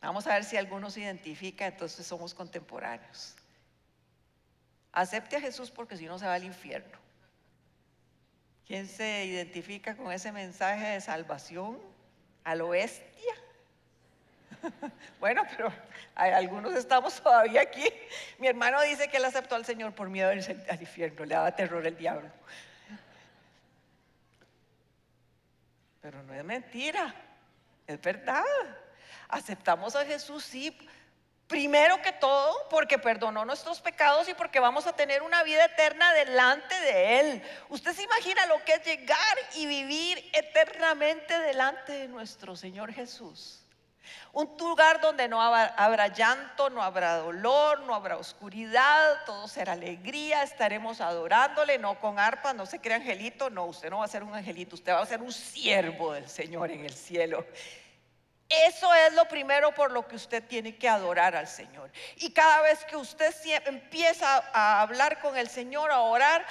Vamos 0.00 0.26
a 0.26 0.34
ver 0.34 0.44
si 0.44 0.56
alguno 0.56 0.90
se 0.90 1.00
identifica, 1.00 1.66
entonces 1.66 2.06
somos 2.06 2.34
contemporáneos. 2.34 3.34
Acepte 4.92 5.36
a 5.36 5.40
Jesús 5.40 5.70
porque 5.70 5.96
si 5.96 6.06
no 6.06 6.18
se 6.18 6.26
va 6.26 6.34
al 6.34 6.44
infierno. 6.44 6.98
¿Quién 8.66 8.88
se 8.88 9.26
identifica 9.26 9.96
con 9.96 10.12
ese 10.12 10.32
mensaje 10.32 10.86
de 10.86 11.00
salvación 11.00 11.78
a 12.44 12.54
lo 12.54 12.70
bestia? 12.70 13.34
bueno, 15.20 15.42
pero 15.50 15.72
algunos 16.14 16.74
estamos 16.74 17.20
todavía 17.20 17.62
aquí. 17.62 17.84
Mi 18.38 18.48
hermano 18.48 18.80
dice 18.82 19.08
que 19.08 19.18
él 19.18 19.24
aceptó 19.24 19.54
al 19.54 19.64
Señor 19.64 19.94
por 19.94 20.08
miedo 20.08 20.30
al 20.30 20.80
infierno, 20.80 21.24
le 21.24 21.34
daba 21.34 21.54
terror 21.54 21.86
el 21.86 21.96
diablo. 21.96 22.30
Pero 26.00 26.22
no 26.22 26.34
es 26.34 26.44
mentira. 26.44 27.14
Es 27.86 28.00
verdad. 28.00 28.44
Aceptamos 29.28 29.96
a 29.96 30.04
Jesús, 30.04 30.44
sí, 30.44 30.76
Primero 31.46 32.00
que 32.00 32.12
todo, 32.12 32.68
porque 32.70 32.98
perdonó 32.98 33.44
nuestros 33.44 33.78
pecados 33.80 34.28
y 34.28 34.34
porque 34.34 34.60
vamos 34.60 34.86
a 34.86 34.94
tener 34.94 35.22
una 35.22 35.42
vida 35.42 35.66
eterna 35.66 36.12
delante 36.14 36.74
de 36.80 37.20
Él. 37.20 37.42
Usted 37.68 37.92
se 37.92 38.02
imagina 38.02 38.46
lo 38.46 38.64
que 38.64 38.72
es 38.72 38.84
llegar 38.84 39.38
y 39.54 39.66
vivir 39.66 40.30
eternamente 40.32 41.38
delante 41.40 41.92
de 41.92 42.08
nuestro 42.08 42.56
Señor 42.56 42.94
Jesús. 42.94 43.63
Un 44.32 44.56
lugar 44.58 45.00
donde 45.00 45.28
no 45.28 45.40
habrá 45.40 46.08
llanto, 46.08 46.70
no 46.70 46.82
habrá 46.82 47.18
dolor, 47.18 47.80
no 47.80 47.94
habrá 47.94 48.16
oscuridad, 48.16 49.24
todo 49.26 49.46
será 49.48 49.72
alegría, 49.72 50.42
estaremos 50.42 51.00
adorándole, 51.00 51.78
no 51.78 51.98
con 52.00 52.18
arpa, 52.18 52.52
no 52.52 52.66
se 52.66 52.80
cree 52.80 52.96
angelito, 52.96 53.50
no, 53.50 53.66
usted 53.66 53.90
no 53.90 53.98
va 53.98 54.04
a 54.06 54.08
ser 54.08 54.22
un 54.22 54.34
angelito, 54.34 54.74
usted 54.74 54.92
va 54.92 55.02
a 55.02 55.06
ser 55.06 55.22
un 55.22 55.32
siervo 55.32 56.12
del 56.12 56.28
Señor 56.28 56.70
en 56.70 56.84
el 56.84 56.92
cielo. 56.94 57.46
Eso 58.48 58.92
es 58.94 59.12
lo 59.14 59.26
primero 59.26 59.72
por 59.74 59.90
lo 59.90 60.06
que 60.06 60.16
usted 60.16 60.42
tiene 60.44 60.76
que 60.76 60.88
adorar 60.88 61.34
al 61.34 61.48
Señor. 61.48 61.90
Y 62.16 62.32
cada 62.32 62.60
vez 62.62 62.84
que 62.84 62.96
usted 62.96 63.34
empieza 63.66 64.44
a 64.52 64.82
hablar 64.82 65.20
con 65.20 65.36
el 65.36 65.48
Señor, 65.48 65.90
a 65.90 66.00
orar, 66.00 66.44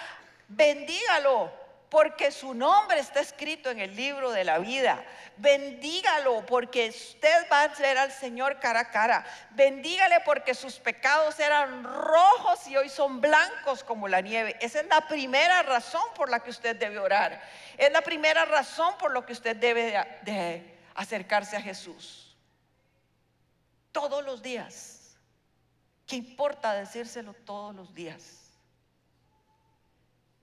bendígalo, 0.48 1.52
porque 1.94 2.32
su 2.32 2.56
nombre 2.56 2.98
está 2.98 3.20
escrito 3.20 3.70
en 3.70 3.80
el 3.80 3.96
libro 3.96 4.32
de 4.32 4.44
la 4.44 4.58
vida. 4.58 5.06
Bendígalo 5.38 6.44
porque 6.44 6.90
usted 6.90 7.46
va 7.52 7.62
a 7.62 7.68
ver 7.68 8.00
al 8.00 8.12
Señor 8.12 8.60
cara 8.60 8.80
a 8.80 8.90
cara. 8.90 9.24
Bendígale 9.52 10.22
porque 10.22 10.56
sus 10.56 10.80
pecados 10.80 11.40
eran 11.40 11.84
rojos 11.84 12.68
y 12.68 12.76
hoy 12.76 12.90
son 12.90 13.22
blancos 13.22 13.84
como 13.84 14.08
la 14.08 14.22
nieve. 14.22 14.58
Esa 14.60 14.80
es 14.80 14.88
la 14.88 15.08
primera 15.08 15.62
razón 15.62 16.02
por 16.16 16.32
la 16.32 16.40
que 16.40 16.50
usted 16.50 16.76
debe 16.76 16.98
orar. 16.98 17.40
Es 17.78 17.92
la 17.92 18.02
primera 18.02 18.44
razón 18.46 18.98
por 18.98 19.14
la 19.14 19.24
que 19.24 19.34
usted 19.34 19.56
debe 19.56 19.92
de 20.24 20.80
acercarse 20.96 21.58
a 21.58 21.62
Jesús. 21.62 22.36
Todos 23.92 24.26
los 24.26 24.42
días. 24.42 25.16
¿Qué 26.08 26.16
importa 26.16 26.74
decírselo 26.74 27.36
todos 27.46 27.76
los 27.76 27.94
días? 27.94 28.43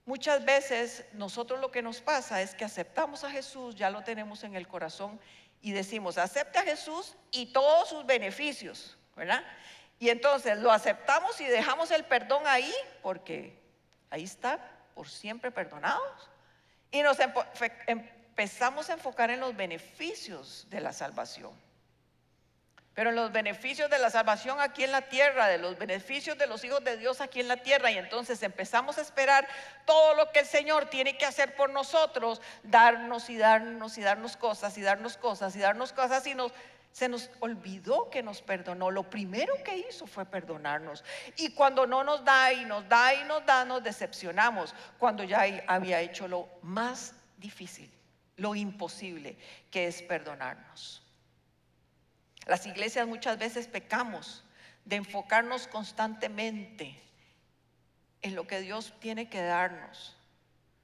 Muchas 0.05 0.43
veces 0.43 1.05
nosotros 1.13 1.59
lo 1.59 1.71
que 1.71 1.81
nos 1.81 2.01
pasa 2.01 2.41
es 2.41 2.55
que 2.55 2.65
aceptamos 2.65 3.23
a 3.23 3.29
Jesús, 3.31 3.75
ya 3.75 3.89
lo 3.89 4.03
tenemos 4.03 4.43
en 4.43 4.55
el 4.55 4.67
corazón 4.67 5.19
y 5.61 5.71
decimos, 5.71 6.17
acepte 6.17 6.59
a 6.59 6.63
Jesús 6.63 7.15
y 7.29 7.53
todos 7.53 7.89
sus 7.89 8.05
beneficios, 8.05 8.97
¿verdad? 9.15 9.43
Y 9.99 10.09
entonces 10.09 10.57
lo 10.57 10.71
aceptamos 10.71 11.39
y 11.39 11.45
dejamos 11.45 11.91
el 11.91 12.03
perdón 12.03 12.43
ahí 12.47 12.73
porque 13.03 13.59
ahí 14.09 14.23
está, 14.23 14.59
por 14.95 15.07
siempre 15.07 15.51
perdonados. 15.51 16.29
Y 16.89 17.03
nos 17.03 17.17
empezamos 17.87 18.89
a 18.89 18.93
enfocar 18.93 19.29
en 19.29 19.39
los 19.39 19.55
beneficios 19.55 20.65
de 20.69 20.81
la 20.81 20.91
salvación. 20.91 21.51
Pero 22.93 23.09
en 23.09 23.15
los 23.15 23.31
beneficios 23.31 23.89
de 23.89 23.99
la 23.99 24.09
salvación 24.09 24.59
aquí 24.59 24.83
en 24.83 24.91
la 24.91 25.03
tierra, 25.03 25.47
de 25.47 25.57
los 25.57 25.77
beneficios 25.77 26.37
de 26.37 26.45
los 26.45 26.63
hijos 26.65 26.83
de 26.83 26.97
Dios 26.97 27.21
aquí 27.21 27.39
en 27.39 27.47
la 27.47 27.57
tierra, 27.57 27.89
y 27.89 27.97
entonces 27.97 28.43
empezamos 28.43 28.97
a 28.97 29.01
esperar 29.01 29.47
todo 29.85 30.13
lo 30.15 30.31
que 30.31 30.39
el 30.39 30.45
Señor 30.45 30.89
tiene 30.89 31.17
que 31.17 31.25
hacer 31.25 31.55
por 31.55 31.69
nosotros, 31.69 32.41
darnos 32.63 33.29
y 33.29 33.37
darnos 33.37 33.97
y 33.97 34.01
darnos 34.01 34.35
cosas 34.35 34.77
y 34.77 34.81
darnos 34.81 35.15
cosas 35.15 35.55
y 35.55 35.59
darnos 35.59 35.93
cosas, 35.93 36.27
y 36.27 36.35
nos, 36.35 36.51
se 36.91 37.07
nos 37.07 37.29
olvidó 37.39 38.09
que 38.09 38.21
nos 38.23 38.41
perdonó. 38.41 38.91
Lo 38.91 39.09
primero 39.09 39.53
que 39.63 39.77
hizo 39.77 40.05
fue 40.05 40.25
perdonarnos. 40.25 41.05
Y 41.37 41.53
cuando 41.53 41.87
no 41.87 42.03
nos 42.03 42.25
da 42.25 42.51
y 42.51 42.65
nos 42.65 42.89
da 42.89 43.13
y 43.13 43.23
nos 43.23 43.45
da, 43.45 43.63
nos 43.63 43.81
decepcionamos, 43.81 44.75
cuando 44.99 45.23
ya 45.23 45.45
había 45.67 46.01
hecho 46.01 46.27
lo 46.27 46.49
más 46.61 47.13
difícil 47.37 47.89
lo 48.37 48.55
imposible 48.55 49.37
que 49.69 49.87
es 49.87 50.01
perdonarnos. 50.01 51.00
Las 52.47 52.65
iglesias 52.65 53.07
muchas 53.07 53.37
veces 53.37 53.67
pecamos 53.67 54.43
de 54.85 54.97
enfocarnos 54.97 55.67
constantemente 55.67 57.01
en 58.21 58.35
lo 58.35 58.47
que 58.47 58.61
Dios 58.61 58.93
tiene 58.99 59.29
que 59.29 59.41
darnos, 59.41 60.15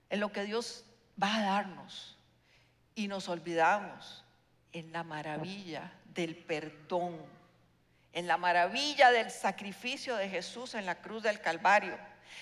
en 0.10 0.20
lo 0.20 0.32
que 0.32 0.44
Dios 0.44 0.86
va 1.22 1.36
a 1.36 1.42
darnos. 1.42 2.18
Y 2.96 3.08
nos 3.08 3.30
olvidamos 3.30 4.24
en 4.72 4.92
la 4.92 5.04
maravilla 5.04 5.92
del 6.06 6.36
perdón, 6.36 7.18
en 8.14 8.28
la 8.28 8.38
maravilla 8.38 9.12
del 9.12 9.30
sacrificio 9.30 10.16
de 10.16 10.30
Jesús 10.30 10.74
en 10.74 10.86
la 10.86 10.96
cruz 10.96 11.24
del 11.24 11.40
Calvario 11.42 11.98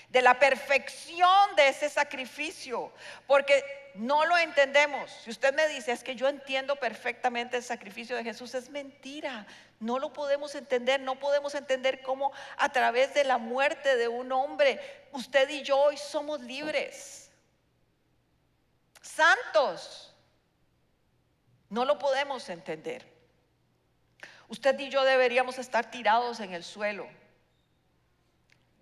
de 0.10 0.22
la 0.22 0.40
perfección 0.40 1.56
de 1.56 1.70
ese 1.70 1.90
sacrificio, 1.90 2.92
porque 3.28 3.64
no 3.96 4.26
lo 4.26 4.38
entendemos. 4.38 5.12
Si 5.24 5.30
usted 5.30 5.54
me 5.54 5.68
dice, 5.68 5.92
es 5.92 6.04
que 6.04 6.16
yo 6.16 6.28
entiendo 6.28 6.76
perfectamente 6.76 7.58
el 7.58 7.64
sacrificio 7.64 8.16
de 8.16 8.24
Jesús, 8.24 8.54
es 8.56 8.70
mentira. 8.70 9.46
No 9.80 10.00
lo 10.00 10.14
podemos 10.14 10.56
entender, 10.56 11.00
no 11.00 11.20
podemos 11.20 11.56
entender 11.56 12.02
cómo 12.02 12.32
a 12.58 12.70
través 12.70 13.14
de 13.14 13.24
la 13.24 13.38
muerte 13.38 13.96
de 13.96 14.08
un 14.08 14.32
hombre, 14.32 14.80
usted 15.12 15.50
y 15.50 15.64
yo 15.64 15.78
hoy 15.78 15.98
somos 15.98 16.42
libres. 16.42 17.32
Santos. 19.02 20.14
No 21.70 21.84
lo 21.84 21.98
podemos 21.98 22.48
entender. 22.50 23.06
Usted 24.48 24.78
y 24.80 24.90
yo 24.90 25.04
deberíamos 25.04 25.58
estar 25.58 25.90
tirados 25.90 26.40
en 26.40 26.54
el 26.54 26.64
suelo 26.64 27.08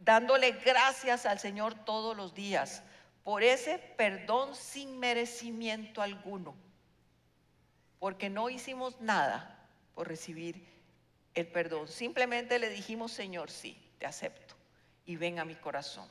dándole 0.03 0.51
gracias 0.51 1.25
al 1.25 1.39
Señor 1.39 1.73
todos 1.85 2.15
los 2.15 2.33
días 2.33 2.83
por 3.23 3.41
ese 3.41 3.77
perdón 3.77 4.53
sin 4.53 4.99
merecimiento 4.99 6.01
alguno, 6.01 6.55
porque 7.99 8.29
no 8.29 8.49
hicimos 8.49 8.99
nada 8.99 9.65
por 9.95 10.09
recibir 10.09 10.67
el 11.35 11.47
perdón. 11.47 11.87
Simplemente 11.87 12.59
le 12.59 12.69
dijimos, 12.69 13.13
Señor, 13.13 13.49
sí, 13.49 13.81
te 13.97 14.05
acepto 14.05 14.55
y 15.05 15.15
ven 15.15 15.39
a 15.39 15.45
mi 15.45 15.55
corazón. 15.55 16.07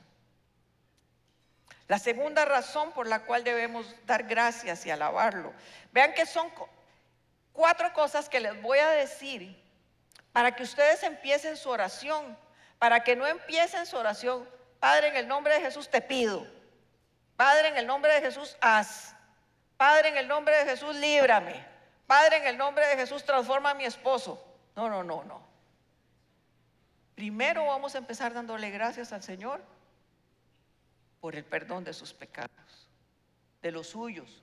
La 1.88 1.98
segunda 1.98 2.46
razón 2.46 2.92
por 2.92 3.06
la 3.06 3.26
cual 3.26 3.44
debemos 3.44 3.94
dar 4.06 4.22
gracias 4.22 4.86
y 4.86 4.90
alabarlo. 4.90 5.52
Vean 5.92 6.14
que 6.14 6.24
son 6.24 6.50
cuatro 7.52 7.92
cosas 7.92 8.30
que 8.30 8.40
les 8.40 8.60
voy 8.62 8.78
a 8.78 8.88
decir 8.88 9.60
para 10.32 10.56
que 10.56 10.62
ustedes 10.62 11.02
empiecen 11.02 11.58
su 11.58 11.68
oración 11.68 12.38
para 12.82 13.04
que 13.04 13.14
no 13.14 13.24
empiecen 13.28 13.86
su 13.86 13.96
oración, 13.96 14.44
Padre, 14.80 15.06
en 15.06 15.14
el 15.14 15.28
nombre 15.28 15.54
de 15.54 15.60
Jesús 15.60 15.88
te 15.88 16.00
pido. 16.00 16.44
Padre, 17.36 17.68
en 17.68 17.76
el 17.76 17.86
nombre 17.86 18.12
de 18.12 18.20
Jesús 18.20 18.56
haz. 18.60 19.14
Padre, 19.76 20.08
en 20.08 20.16
el 20.16 20.26
nombre 20.26 20.52
de 20.56 20.64
Jesús 20.64 20.96
líbrame. 20.96 21.64
Padre, 22.08 22.38
en 22.38 22.46
el 22.48 22.58
nombre 22.58 22.84
de 22.88 22.96
Jesús 22.96 23.22
transforma 23.22 23.70
a 23.70 23.74
mi 23.74 23.84
esposo. 23.84 24.44
No, 24.74 24.88
no, 24.88 25.04
no, 25.04 25.22
no. 25.22 25.40
Primero 27.14 27.66
vamos 27.66 27.94
a 27.94 27.98
empezar 27.98 28.34
dándole 28.34 28.68
gracias 28.70 29.12
al 29.12 29.22
Señor 29.22 29.62
por 31.20 31.36
el 31.36 31.44
perdón 31.44 31.84
de 31.84 31.92
sus 31.92 32.12
pecados, 32.12 32.88
de 33.62 33.70
los 33.70 33.86
suyos, 33.86 34.42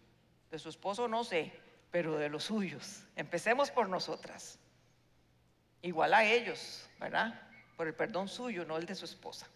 de 0.49 0.59
su 0.59 0.69
esposo 0.69 1.09
no 1.09 1.25
sé, 1.25 1.51
pero 1.91 2.15
de 2.15 2.29
los 2.29 2.45
suyos. 2.45 3.03
Empecemos 3.17 3.69
por 3.69 3.89
nosotras. 3.89 4.57
Igual 5.81 6.13
a 6.13 6.23
ellos, 6.23 6.89
¿verdad? 7.01 7.48
Por 7.79 7.87
el 7.87 7.95
perdón 7.95 8.27
suyo, 8.27 8.65
no 8.65 8.75
el 8.75 8.85
de 8.85 8.93
su 8.93 9.05
esposa. 9.05 9.47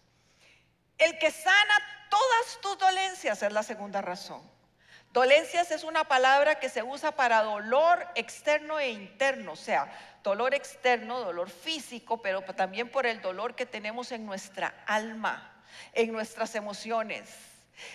El 0.96 1.18
que 1.18 1.30
sana 1.30 2.08
todas 2.08 2.58
tus 2.62 2.78
dolencias 2.78 3.42
es 3.42 3.52
la 3.52 3.62
segunda 3.62 4.00
razón. 4.00 4.40
Dolencias 5.12 5.70
es 5.70 5.84
una 5.84 6.04
palabra 6.04 6.54
que 6.54 6.70
se 6.70 6.82
usa 6.82 7.12
para 7.12 7.42
dolor 7.42 8.02
externo 8.14 8.80
e 8.80 8.88
interno, 8.88 9.52
o 9.52 9.56
sea, 9.56 9.92
dolor 10.22 10.54
externo, 10.54 11.20
dolor 11.20 11.50
físico, 11.50 12.22
pero 12.22 12.40
también 12.40 12.90
por 12.90 13.04
el 13.04 13.20
dolor 13.20 13.54
que 13.54 13.66
tenemos 13.66 14.10
en 14.10 14.24
nuestra 14.24 14.74
alma, 14.86 15.62
en 15.92 16.10
nuestras 16.10 16.54
emociones. 16.54 17.28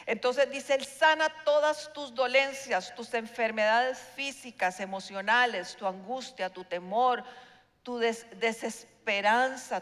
Entonces 0.06 0.52
dice, 0.52 0.76
Él 0.76 0.86
sana 0.86 1.28
todas 1.44 1.92
tus 1.92 2.14
dolencias, 2.14 2.94
tus 2.94 3.16
enfermedades 3.16 3.98
físicas, 3.98 4.80
emocionales, 4.80 5.76
tu 5.76 5.88
angustia, 5.88 6.52
tu 6.52 6.66
temor, 6.66 7.24
tu 7.82 7.98
desesperación 7.98 8.99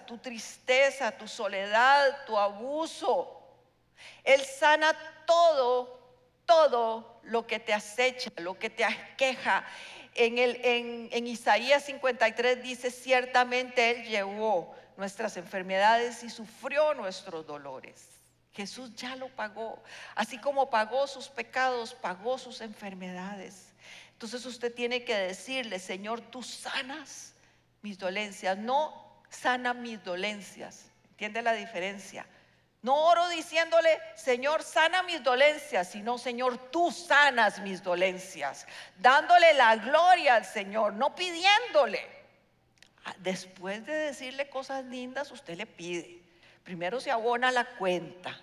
tu 0.05 0.17
tristeza, 0.17 1.11
tu 1.11 1.27
soledad, 1.27 2.25
tu 2.25 2.37
abuso. 2.37 3.41
Él 4.23 4.41
sana 4.41 4.95
todo, 5.25 5.99
todo 6.45 7.19
lo 7.23 7.45
que 7.45 7.59
te 7.59 7.73
acecha, 7.73 8.31
lo 8.37 8.57
que 8.57 8.69
te 8.69 8.85
aqueja. 8.85 9.65
En, 10.15 10.37
en 11.11 11.27
Isaías 11.27 11.83
53 11.85 12.63
dice, 12.63 12.89
ciertamente 12.89 13.91
Él 13.91 14.07
llevó 14.07 14.75
nuestras 14.95 15.37
enfermedades 15.37 16.23
y 16.23 16.29
sufrió 16.29 16.93
nuestros 16.93 17.45
dolores. 17.45 18.07
Jesús 18.53 18.95
ya 18.95 19.15
lo 19.15 19.29
pagó. 19.29 19.83
Así 20.15 20.39
como 20.39 20.69
pagó 20.69 21.05
sus 21.05 21.27
pecados, 21.29 21.93
pagó 21.93 22.39
sus 22.39 22.61
enfermedades. 22.61 23.67
Entonces 24.13 24.43
usted 24.47 24.73
tiene 24.73 25.03
que 25.03 25.15
decirle, 25.15 25.77
Señor, 25.77 26.21
tú 26.21 26.41
sanas 26.41 27.35
mis 27.83 27.99
dolencias. 27.99 28.57
No 28.57 29.06
sana 29.29 29.73
mis 29.73 30.03
dolencias. 30.03 30.85
¿Entiende 31.11 31.41
la 31.41 31.53
diferencia? 31.53 32.25
No 32.81 32.95
oro 33.07 33.27
diciéndole, 33.29 33.99
Señor, 34.15 34.63
sana 34.63 35.03
mis 35.03 35.23
dolencias, 35.23 35.89
sino, 35.89 36.17
Señor, 36.17 36.69
tú 36.71 36.91
sanas 36.91 37.59
mis 37.59 37.83
dolencias. 37.83 38.67
Dándole 38.97 39.53
la 39.55 39.75
gloria 39.77 40.35
al 40.35 40.45
Señor, 40.45 40.93
no 40.93 41.15
pidiéndole. 41.15 42.07
Ah, 43.03 43.15
después 43.17 43.85
de 43.85 43.93
decirle 43.93 44.49
cosas 44.49 44.85
lindas, 44.85 45.31
usted 45.31 45.57
le 45.57 45.65
pide. 45.65 46.21
Primero 46.63 46.99
se 46.99 47.11
abona 47.11 47.51
la 47.51 47.65
cuenta. 47.65 48.39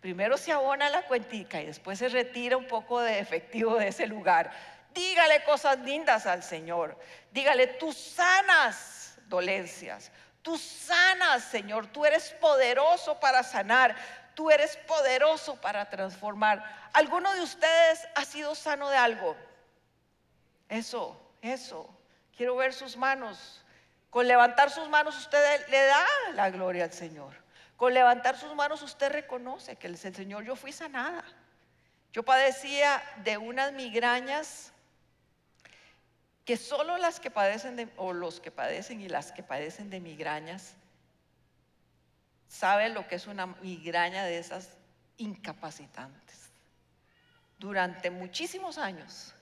Primero 0.00 0.36
se 0.36 0.50
abona 0.50 0.88
la 0.88 1.02
cuentica 1.02 1.60
y 1.60 1.66
después 1.66 1.98
se 1.98 2.08
retira 2.08 2.56
un 2.56 2.66
poco 2.66 3.00
de 3.00 3.18
efectivo 3.18 3.76
de 3.76 3.88
ese 3.88 4.06
lugar. 4.06 4.50
Dígale 4.94 5.44
cosas 5.44 5.78
lindas 5.80 6.26
al 6.26 6.42
Señor. 6.42 6.98
Dígale, 7.30 7.66
tú 7.66 7.92
sanas 7.92 8.99
dolencias. 9.30 10.12
Tú 10.42 10.58
sanas, 10.58 11.44
Señor. 11.44 11.86
Tú 11.86 12.04
eres 12.04 12.30
poderoso 12.32 13.18
para 13.18 13.42
sanar. 13.42 13.96
Tú 14.34 14.50
eres 14.50 14.76
poderoso 14.86 15.58
para 15.60 15.88
transformar. 15.88 16.62
¿Alguno 16.92 17.32
de 17.32 17.40
ustedes 17.40 18.06
ha 18.14 18.24
sido 18.26 18.54
sano 18.54 18.90
de 18.90 18.96
algo? 18.96 19.36
Eso, 20.68 21.18
eso. 21.40 21.88
Quiero 22.36 22.56
ver 22.56 22.74
sus 22.74 22.96
manos. 22.96 23.64
Con 24.10 24.26
levantar 24.26 24.70
sus 24.70 24.88
manos 24.88 25.16
usted 25.16 25.66
le 25.68 25.82
da 25.84 26.04
la 26.34 26.50
gloria 26.50 26.84
al 26.84 26.92
Señor. 26.92 27.34
Con 27.76 27.94
levantar 27.94 28.36
sus 28.36 28.54
manos 28.54 28.82
usted 28.82 29.10
reconoce 29.10 29.76
que 29.76 29.86
el 29.86 29.96
Señor 29.96 30.44
yo 30.44 30.56
fui 30.56 30.72
sanada. 30.72 31.24
Yo 32.12 32.24
padecía 32.24 33.02
de 33.24 33.38
unas 33.38 33.72
migrañas 33.72 34.72
que 36.50 36.56
solo 36.56 36.98
las 36.98 37.20
que 37.20 37.30
padecen 37.30 37.76
de, 37.76 37.88
o 37.96 38.12
los 38.12 38.40
que 38.40 38.50
padecen 38.50 39.00
y 39.00 39.08
las 39.08 39.30
que 39.30 39.44
padecen 39.44 39.88
de 39.88 40.00
migrañas 40.00 40.74
saben 42.48 42.92
lo 42.92 43.06
que 43.06 43.14
es 43.14 43.28
una 43.28 43.46
migraña 43.46 44.24
de 44.24 44.40
esas 44.40 44.76
incapacitantes. 45.16 46.50
Durante 47.56 48.10
muchísimos 48.10 48.78
años, 48.78 49.32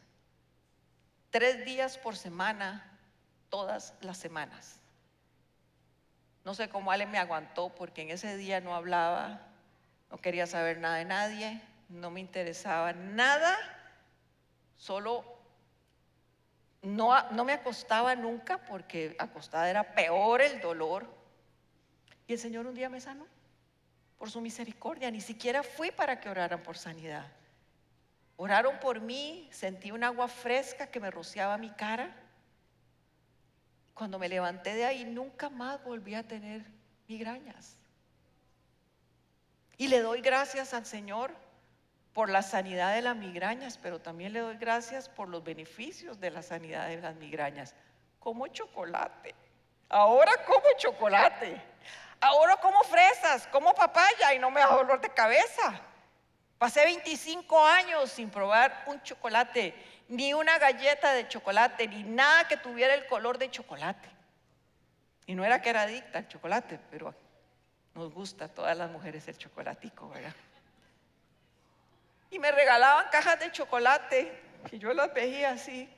tres 1.31 1.65
días 1.65 1.97
por 1.97 2.15
semana, 2.15 2.99
todas 3.49 3.95
las 4.03 4.19
semanas. 4.19 4.79
No 6.45 6.53
sé 6.53 6.69
cómo 6.69 6.93
Ale 6.93 7.07
me 7.07 7.17
aguantó 7.17 7.71
porque 7.71 8.03
en 8.03 8.11
ese 8.11 8.37
día 8.37 8.61
no 8.61 8.75
hablaba, 8.75 9.47
no 10.11 10.19
quería 10.19 10.47
saber 10.47 10.77
nada 10.77 10.97
de 10.97 11.07
nadie, 11.07 11.63
no 11.89 12.11
me 12.11 12.21
interesaba 12.21 12.93
nada, 12.93 13.57
solo 14.77 15.38
no, 16.83 17.45
me 17.45 17.53
acostaba 17.53 18.15
nunca 18.15 18.59
porque 18.59 19.17
acostada 19.19 19.69
era 19.69 19.95
peor 19.95 20.41
el 20.41 20.61
dolor. 20.61 21.07
Y 22.27 22.35
el 22.35 22.39
Señor 22.39 22.67
un 22.67 22.75
día 22.75 22.89
me 22.89 23.01
sanó 23.01 23.27
por 24.19 24.31
su 24.31 24.41
misericordia. 24.41 25.11
Ni 25.11 25.21
siquiera 25.21 25.63
fui 25.63 25.91
para 25.91 26.21
que 26.21 26.29
oraran 26.29 26.63
por 26.63 26.77
sanidad. 26.77 27.27
Oraron 28.37 28.79
por 28.79 29.01
mí, 29.01 29.49
sentí 29.51 29.91
un 29.91 30.05
agua 30.05 30.29
fresca 30.29 30.87
que 30.87 31.01
me 31.01 31.11
rociaba 31.11 31.59
mi 31.59 31.71
cara. 31.71 32.15
Cuando 33.95 34.19
me 34.19 34.29
levanté 34.29 34.75
de 34.75 34.85
ahí, 34.85 35.05
nunca 35.05 35.49
más 35.49 35.83
volví 35.83 36.15
a 36.15 36.23
tener 36.23 36.65
migrañas. 37.09 37.75
Y 39.77 39.89
le 39.89 40.01
doy 40.01 40.21
gracias 40.21 40.75
al 40.75 40.87
Señor 40.87 41.35
por 42.19 42.31
la 42.31 42.43
sanidad 42.43 42.95
de 42.95 43.03
las 43.03 43.15
migrañas, 43.15 43.79
pero 43.81 44.01
también 44.01 44.33
le 44.33 44.41
doy 44.41 44.57
gracias 44.57 45.09
por 45.09 45.29
los 45.29 45.45
beneficios 45.45 46.19
de 46.19 46.33
la 46.33 46.43
sanidad 46.43 46.89
de 46.89 47.01
las 47.01 47.15
migrañas. 47.15 47.77
Como 48.19 48.49
chocolate. 48.49 49.37
Ahora 49.89 50.33
como 50.45 50.65
chocolate. 50.79 51.63
Ahora 52.21 52.57
como 52.57 52.83
fresas, 52.83 53.47
como 53.53 53.73
papaya 53.73 54.35
y 54.35 54.41
no 54.41 54.51
me 54.51 54.59
da 54.59 54.67
dolor 54.67 55.01
de 55.01 55.11
cabeza. 55.11 55.81
Pasé 56.59 56.85
25 56.87 57.65
años 57.65 58.11
sin 58.11 58.31
probar 58.31 58.83
un 58.89 59.01
chocolate, 59.05 59.73
ni 60.09 60.35
una 60.35 60.59
galleta 60.59 61.13
de 61.13 61.29
chocolate, 61.29 61.87
ni 61.87 62.03
nada 62.03 62.49
que 62.49 62.57
tuviera 62.57 62.95
el 62.95 63.07
color 63.07 63.39
de 63.39 63.49
chocolate. 63.49 64.09
Y 65.27 65.37
no 65.37 65.45
era 65.45 65.63
que 65.63 65.71
era 65.71 65.83
adicta 65.83 66.19
al 66.19 66.27
chocolate, 66.27 66.81
pero 66.91 67.15
nos 67.95 68.13
gusta 68.13 68.47
a 68.47 68.49
todas 68.49 68.77
las 68.77 68.91
mujeres 68.91 69.29
el 69.29 69.39
chocolatico, 69.39 70.09
¿verdad? 70.09 70.35
Y 72.31 72.39
me 72.39 72.53
regalaban 72.53 73.07
cajas 73.11 73.39
de 73.41 73.51
chocolate 73.53 74.41
y 74.71 74.79
yo 74.79 74.93
las 74.93 75.13
veía 75.13 75.51
así. 75.51 75.89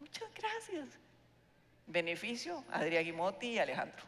Muchas 0.00 0.28
gracias. 0.34 0.88
Beneficio, 1.86 2.64
Adrián 2.72 3.04
Guimotti 3.04 3.52
y 3.52 3.58
Alejandro. 3.58 4.04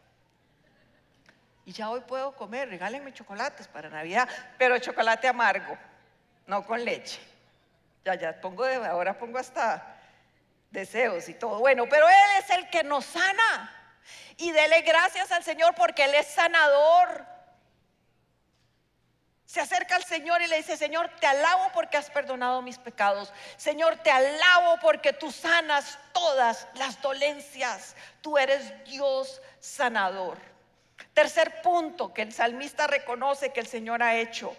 Y 1.65 1.73
ya 1.73 1.91
hoy 1.91 2.01
puedo 2.01 2.35
comer, 2.35 2.69
regálenme 2.69 3.13
chocolates 3.13 3.69
para 3.69 3.91
Navidad, 3.91 4.29
pero 4.57 4.79
chocolate 4.79 5.29
amargo, 5.29 5.77
no 6.47 6.67
con 6.67 6.85
leche. 6.85 7.21
Ya, 8.05 8.15
ya 8.15 8.41
pongo 8.41 8.65
de, 8.65 8.77
ahora 8.77 9.19
pongo 9.19 9.39
hasta 9.39 9.97
deseos 10.71 11.29
y 11.29 11.35
todo. 11.35 11.59
Bueno, 11.59 11.87
pero 11.89 12.09
Él 12.09 12.43
es 12.43 12.51
el 12.51 12.71
que 12.71 12.83
nos 12.85 13.05
sana. 13.05 13.75
Y 14.39 14.51
dele 14.53 14.81
gracias 14.83 15.31
al 15.31 15.45
Señor 15.45 15.75
porque 15.75 16.05
Él 16.05 16.15
es 16.15 16.27
sanador 16.29 17.27
se 19.49 19.61
acerca 19.61 19.97
al 19.97 20.05
Señor 20.05 20.43
y 20.43 20.47
le 20.47 20.59
dice, 20.59 20.77
Señor, 20.77 21.11
te 21.19 21.27
alabo 21.27 21.71
porque 21.73 21.97
has 21.97 22.11
perdonado 22.11 22.61
mis 22.61 22.77
pecados. 22.77 23.33
Señor, 23.57 23.97
te 23.97 24.11
alabo 24.11 24.79
porque 24.83 25.15
tú 25.15 25.33
sanas 25.33 25.99
todas 26.13 26.69
las 26.75 27.01
dolencias. 27.01 27.97
Tú 28.21 28.37
eres 28.37 28.85
Dios 28.85 29.41
sanador. 29.59 30.37
Tercer 31.15 31.63
punto 31.63 32.13
que 32.13 32.21
el 32.21 32.35
salmista 32.35 32.89
reconoce 32.89 33.51
que 33.51 33.61
el 33.61 33.67
Señor 33.67 34.03
ha 34.03 34.17
hecho 34.17 34.55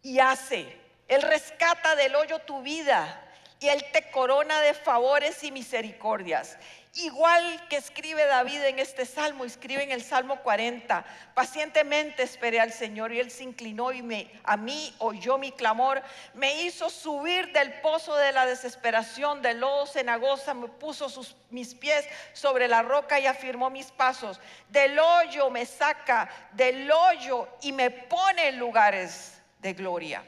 y 0.00 0.18
hace. 0.18 0.80
Él 1.08 1.20
rescata 1.20 1.94
del 1.94 2.14
hoyo 2.14 2.38
tu 2.38 2.62
vida 2.62 3.22
y 3.62 3.68
Él 3.68 3.84
te 3.92 4.10
corona 4.10 4.60
de 4.60 4.74
favores 4.74 5.44
y 5.44 5.52
misericordias. 5.52 6.58
Igual 6.94 7.68
que 7.68 7.76
escribe 7.76 8.26
David 8.26 8.64
en 8.64 8.78
este 8.78 9.06
salmo, 9.06 9.46
escribe 9.46 9.82
en 9.82 9.92
el 9.92 10.02
Salmo 10.02 10.42
40, 10.42 11.04
pacientemente 11.32 12.22
esperé 12.22 12.60
al 12.60 12.72
Señor 12.72 13.12
y 13.12 13.20
Él 13.20 13.30
se 13.30 13.44
inclinó 13.44 13.92
y 13.92 14.02
me, 14.02 14.30
a 14.44 14.58
mí 14.58 14.94
oyó 14.98 15.38
mi 15.38 15.52
clamor, 15.52 16.02
me 16.34 16.64
hizo 16.64 16.90
subir 16.90 17.50
del 17.52 17.80
pozo 17.80 18.14
de 18.16 18.32
la 18.32 18.44
desesperación, 18.44 19.40
del 19.40 19.60
lodo 19.60 19.86
cenagosa, 19.86 20.52
me 20.52 20.68
puso 20.68 21.08
sus, 21.08 21.34
mis 21.48 21.74
pies 21.74 22.04
sobre 22.34 22.68
la 22.68 22.82
roca 22.82 23.18
y 23.18 23.26
afirmó 23.26 23.70
mis 23.70 23.90
pasos, 23.90 24.38
del 24.68 24.98
hoyo 24.98 25.48
me 25.48 25.64
saca, 25.64 26.28
del 26.52 26.90
hoyo 26.90 27.48
y 27.62 27.72
me 27.72 27.90
pone 27.90 28.48
en 28.48 28.58
lugares 28.58 29.40
de 29.60 29.72
gloria. 29.72 30.22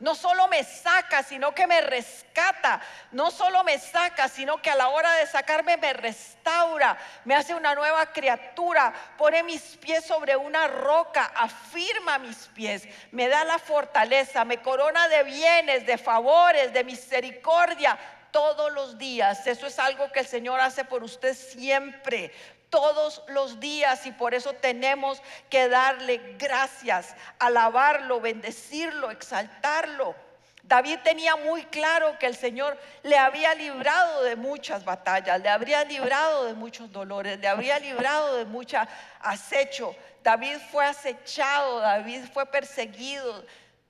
No 0.00 0.14
solo 0.14 0.48
me 0.48 0.64
saca, 0.64 1.22
sino 1.22 1.54
que 1.54 1.66
me 1.66 1.82
rescata. 1.82 2.80
No 3.12 3.30
solo 3.30 3.62
me 3.64 3.78
saca, 3.78 4.28
sino 4.28 4.60
que 4.60 4.70
a 4.70 4.74
la 4.74 4.88
hora 4.88 5.12
de 5.16 5.26
sacarme 5.26 5.76
me 5.76 5.92
restaura. 5.92 6.96
Me 7.26 7.34
hace 7.34 7.54
una 7.54 7.74
nueva 7.74 8.06
criatura. 8.06 8.94
Pone 9.18 9.42
mis 9.42 9.76
pies 9.76 10.06
sobre 10.06 10.36
una 10.36 10.68
roca. 10.68 11.30
Afirma 11.36 12.18
mis 12.18 12.48
pies. 12.54 12.88
Me 13.12 13.28
da 13.28 13.44
la 13.44 13.58
fortaleza. 13.58 14.46
Me 14.46 14.62
corona 14.62 15.06
de 15.08 15.22
bienes, 15.22 15.84
de 15.84 15.98
favores, 15.98 16.72
de 16.72 16.82
misericordia 16.82 17.98
todos 18.30 18.72
los 18.72 18.96
días. 18.96 19.46
Eso 19.46 19.66
es 19.66 19.78
algo 19.78 20.10
que 20.12 20.20
el 20.20 20.26
Señor 20.26 20.60
hace 20.60 20.84
por 20.84 21.04
usted 21.04 21.34
siempre 21.34 22.32
todos 22.70 23.22
los 23.28 23.60
días 23.60 24.06
y 24.06 24.12
por 24.12 24.32
eso 24.32 24.52
tenemos 24.54 25.20
que 25.50 25.68
darle 25.68 26.36
gracias, 26.38 27.14
alabarlo, 27.38 28.20
bendecirlo, 28.20 29.10
exaltarlo. 29.10 30.14
David 30.62 31.00
tenía 31.02 31.34
muy 31.36 31.64
claro 31.64 32.16
que 32.18 32.26
el 32.26 32.36
Señor 32.36 32.78
le 33.02 33.18
había 33.18 33.54
librado 33.54 34.22
de 34.22 34.36
muchas 34.36 34.84
batallas, 34.84 35.40
le 35.40 35.48
habría 35.48 35.84
librado 35.84 36.44
de 36.44 36.54
muchos 36.54 36.92
dolores, 36.92 37.40
le 37.40 37.48
habría 37.48 37.78
librado 37.80 38.36
de 38.36 38.44
mucho 38.44 38.78
acecho. 39.20 39.96
David 40.22 40.58
fue 40.70 40.86
acechado, 40.86 41.80
David 41.80 42.24
fue 42.32 42.46
perseguido, 42.46 43.44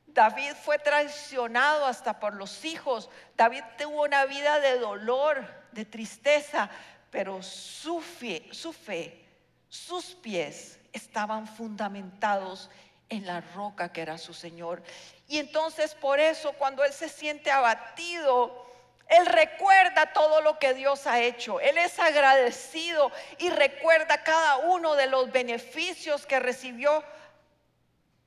David 0.07 0.55
fue 0.55 0.79
traicionado 0.79 1.87
hasta 1.87 2.19
por 2.19 2.35
los 2.35 2.65
hijos. 2.65 3.11
David 3.37 3.63
tuvo 3.77 4.05
una 4.05 4.25
vida 4.25 4.59
de 4.61 4.79
dolor, 4.79 5.45
de 5.73 5.85
tristeza, 5.85 6.71
pero 7.11 7.43
su 7.43 8.01
fe, 8.01 8.49
su 8.53 8.73
fe, 8.73 9.27
sus 9.69 10.15
pies 10.17 10.79
estaban 10.93 11.47
fundamentados 11.47 12.71
en 13.09 13.27
la 13.27 13.41
roca 13.41 13.93
que 13.93 14.03
era 14.03 14.19
su 14.19 14.33
Señor. 14.33 14.83
Y 15.29 15.39
entonces 15.39 15.95
por 15.95 16.21
eso 16.21 16.53
cuando 16.53 16.85
Él 16.85 16.93
se 16.93 17.09
siente 17.09 17.51
abatido, 17.51 18.67
Él 19.09 19.27
recuerda 19.27 20.13
todo 20.13 20.41
lo 20.41 20.59
que 20.59 20.75
Dios 20.75 21.07
ha 21.07 21.21
hecho. 21.21 21.61
Él 21.61 21.77
es 21.79 21.99
agradecido 21.99 23.11
y 23.39 23.51
recuerda 23.51 24.23
cada 24.23 24.59
uno 24.59 24.95
de 24.95 25.09
los 25.09 25.33
beneficios 25.33 26.27
que 26.27 26.39
recibió 26.39 27.03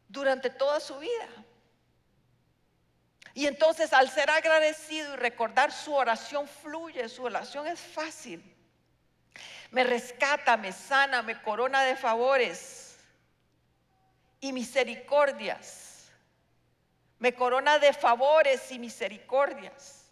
durante 0.10 0.50
toda 0.50 0.82
su 0.82 1.00
vida. 1.00 1.30
Y 3.34 3.48
entonces 3.48 3.94
al 3.94 4.10
ser 4.12 4.30
agradecido 4.30 5.14
y 5.14 5.18
recordar 5.18 5.72
su 5.72 5.94
oración 5.94 6.48
fluye, 6.48 7.08
su 7.10 7.24
oración 7.24 7.66
es 7.66 7.80
fácil 7.80 8.53
me 9.74 9.84
rescata, 9.84 10.56
me 10.56 10.72
sana, 10.72 11.24
me 11.24 11.42
corona 11.42 11.84
de 11.84 11.96
favores. 11.96 12.80
y 14.40 14.52
misericordias. 14.52 16.10
Me 17.18 17.34
corona 17.34 17.80
de 17.80 17.94
favores 17.94 18.70
y 18.74 18.78
misericordias. 18.78 20.04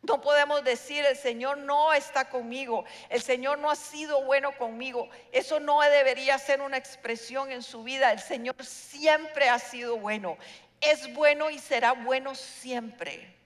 No 0.00 0.22
podemos 0.22 0.64
decir, 0.64 1.04
el 1.04 1.16
Señor 1.16 1.58
no 1.58 1.92
está 1.92 2.30
conmigo, 2.30 2.86
el 3.10 3.20
Señor 3.20 3.58
no 3.58 3.70
ha 3.70 3.76
sido 3.76 4.24
bueno 4.24 4.56
conmigo. 4.56 5.10
Eso 5.30 5.60
no 5.60 5.82
debería 5.82 6.38
ser 6.38 6.62
una 6.62 6.78
expresión 6.78 7.52
en 7.52 7.62
su 7.62 7.82
vida. 7.84 8.12
El 8.12 8.20
Señor 8.20 8.56
siempre 8.64 9.50
ha 9.50 9.58
sido 9.58 9.98
bueno. 9.98 10.38
Es 10.80 11.12
bueno 11.12 11.50
y 11.50 11.58
será 11.58 11.92
bueno 11.92 12.34
siempre. 12.34 13.43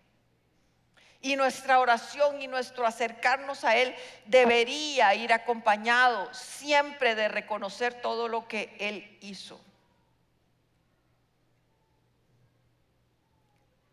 Y 1.20 1.37
nuestra 1.37 1.81
oración 1.81 2.40
y 2.40 2.46
nuestro 2.46 2.87
acercarnos 2.87 3.64
a 3.64 3.76
Él 3.76 3.94
debería 4.26 5.14
ir 5.14 5.33
acompañado 5.33 6.33
siempre 6.33 7.14
de 7.14 7.28
reconocer 7.28 8.00
todo 8.00 8.28
lo 8.28 8.46
que 8.46 8.76
Él 8.78 9.18
hizo. 9.20 9.61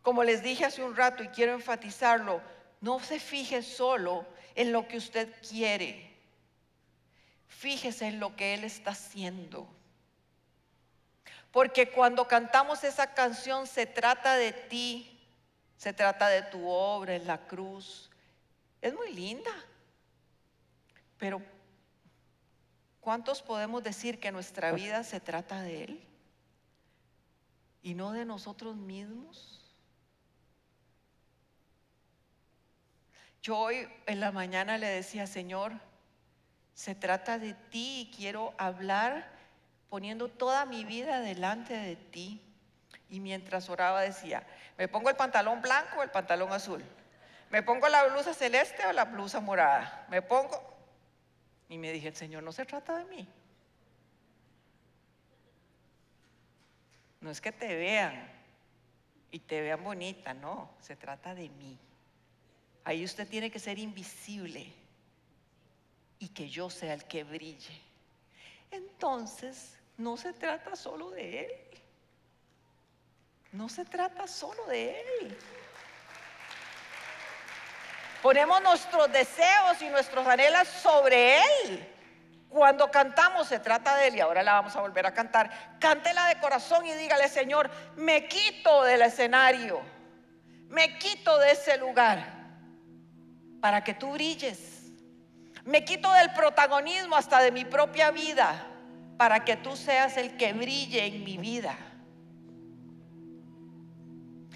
Como 0.03 0.23
les 0.23 0.43
dije 0.43 0.65
hace 0.65 0.83
un 0.83 0.95
rato 0.95 1.23
y 1.23 1.29
quiero 1.29 1.53
enfatizarlo, 1.53 2.39
no 2.79 2.99
se 2.99 3.19
fije 3.19 3.63
solo 3.63 4.23
en 4.53 4.71
lo 4.71 4.87
que 4.87 4.97
usted 4.97 5.33
quiere. 5.49 6.15
Fíjese 7.47 8.05
en 8.05 8.19
lo 8.19 8.35
que 8.35 8.53
Él 8.53 8.63
está 8.63 8.91
haciendo. 8.91 9.67
Porque 11.51 11.89
cuando 11.89 12.27
cantamos 12.27 12.83
esa 12.83 13.15
canción 13.15 13.65
se 13.65 13.87
trata 13.87 14.35
de 14.35 14.51
ti, 14.51 15.14
se 15.77 15.93
trata 15.93 16.27
de 16.29 16.43
tu 16.43 16.67
obra 16.67 17.15
en 17.15 17.27
la 17.27 17.47
cruz. 17.47 18.09
Es 18.81 18.93
muy 18.93 19.13
linda. 19.13 19.51
Pero 21.17 21.41
¿cuántos 22.99 23.41
podemos 23.41 23.83
decir 23.83 24.19
que 24.19 24.31
nuestra 24.31 24.71
vida 24.71 25.03
se 25.03 25.19
trata 25.19 25.61
de 25.61 25.83
Él? 25.83 26.07
Y 27.81 27.93
no 27.93 28.11
de 28.11 28.25
nosotros 28.25 28.75
mismos. 28.75 29.61
Yo 33.41 33.57
hoy 33.59 33.87
en 34.07 34.19
la 34.19 34.31
mañana 34.31 34.79
le 34.79 34.87
decía, 34.87 35.27
Señor, 35.27 35.73
se 36.73 36.95
trata 36.95 37.37
de 37.37 37.53
ti 37.53 38.01
y 38.01 38.15
quiero 38.15 38.55
hablar 38.57 39.31
poniendo 39.87 40.29
toda 40.29 40.65
mi 40.65 40.83
vida 40.83 41.21
delante 41.21 41.73
de 41.73 41.95
ti. 41.95 42.41
Y 43.09 43.19
mientras 43.19 43.69
oraba 43.69 44.01
decía, 44.01 44.43
me 44.77 44.87
pongo 44.87 45.09
el 45.09 45.15
pantalón 45.15 45.61
blanco 45.61 45.99
o 45.99 46.03
el 46.03 46.09
pantalón 46.09 46.51
azul. 46.51 46.83
Me 47.49 47.63
pongo 47.63 47.87
la 47.87 48.05
blusa 48.05 48.33
celeste 48.33 48.85
o 48.85 48.91
la 48.91 49.05
blusa 49.05 49.39
morada. 49.39 50.05
Me 50.09 50.21
pongo... 50.21 50.73
Y 51.69 51.77
me 51.77 51.91
dije, 51.91 52.07
el 52.07 52.15
Señor 52.15 52.43
no 52.43 52.51
se 52.51 52.65
trata 52.65 52.97
de 52.97 53.05
mí. 53.05 53.27
No 57.21 57.31
es 57.31 57.41
que 57.41 57.51
te 57.51 57.75
vean 57.75 58.29
y 59.31 59.39
te 59.39 59.61
vean 59.61 59.83
bonita, 59.83 60.33
no, 60.33 60.69
se 60.79 60.95
trata 60.95 61.33
de 61.33 61.49
mí. 61.49 61.77
Ahí 62.83 63.03
usted 63.03 63.27
tiene 63.27 63.49
que 63.49 63.57
ser 63.57 63.79
invisible 63.79 64.71
y 66.19 66.29
que 66.29 66.47
yo 66.47 66.69
sea 66.69 66.93
el 66.93 67.03
que 67.05 67.23
brille. 67.23 67.81
Entonces, 68.69 69.75
no 69.97 70.17
se 70.17 70.33
trata 70.33 70.75
solo 70.75 71.09
de 71.09 71.45
Él. 71.45 71.51
No 73.55 73.69
se 73.69 73.85
trata 73.85 74.27
solo 74.27 74.65
de 74.65 74.99
Él. 74.99 75.37
Ponemos 78.21 78.61
nuestros 78.61 79.09
deseos 79.13 79.81
y 79.81 79.87
nuestros 79.87 80.27
anhelos 80.27 80.67
sobre 80.67 81.37
Él. 81.37 81.87
Cuando 82.49 82.91
cantamos 82.91 83.47
se 83.47 83.59
trata 83.59 83.95
de 83.95 84.07
Él 84.07 84.15
y 84.17 84.19
ahora 84.19 84.43
la 84.43 84.53
vamos 84.53 84.75
a 84.75 84.81
volver 84.81 85.05
a 85.05 85.13
cantar. 85.13 85.77
Cántela 85.79 86.27
de 86.27 86.39
corazón 86.39 86.85
y 86.85 86.93
dígale, 86.95 87.29
Señor, 87.29 87.71
me 87.95 88.27
quito 88.27 88.83
del 88.83 89.03
escenario. 89.03 89.81
Me 90.67 90.97
quito 90.97 91.37
de 91.37 91.51
ese 91.51 91.77
lugar 91.77 92.25
para 93.61 93.85
que 93.85 93.93
tú 93.93 94.11
brilles. 94.11 94.91
Me 95.63 95.85
quito 95.85 96.11
del 96.11 96.33
protagonismo 96.33 97.15
hasta 97.15 97.39
de 97.39 97.51
mi 97.51 97.63
propia 97.63 98.11
vida 98.11 98.67
para 99.17 99.45
que 99.45 99.55
tú 99.55 99.77
seas 99.77 100.17
el 100.17 100.35
que 100.35 100.51
brille 100.51 101.05
en 101.05 101.23
mi 101.23 101.37
vida. 101.37 101.77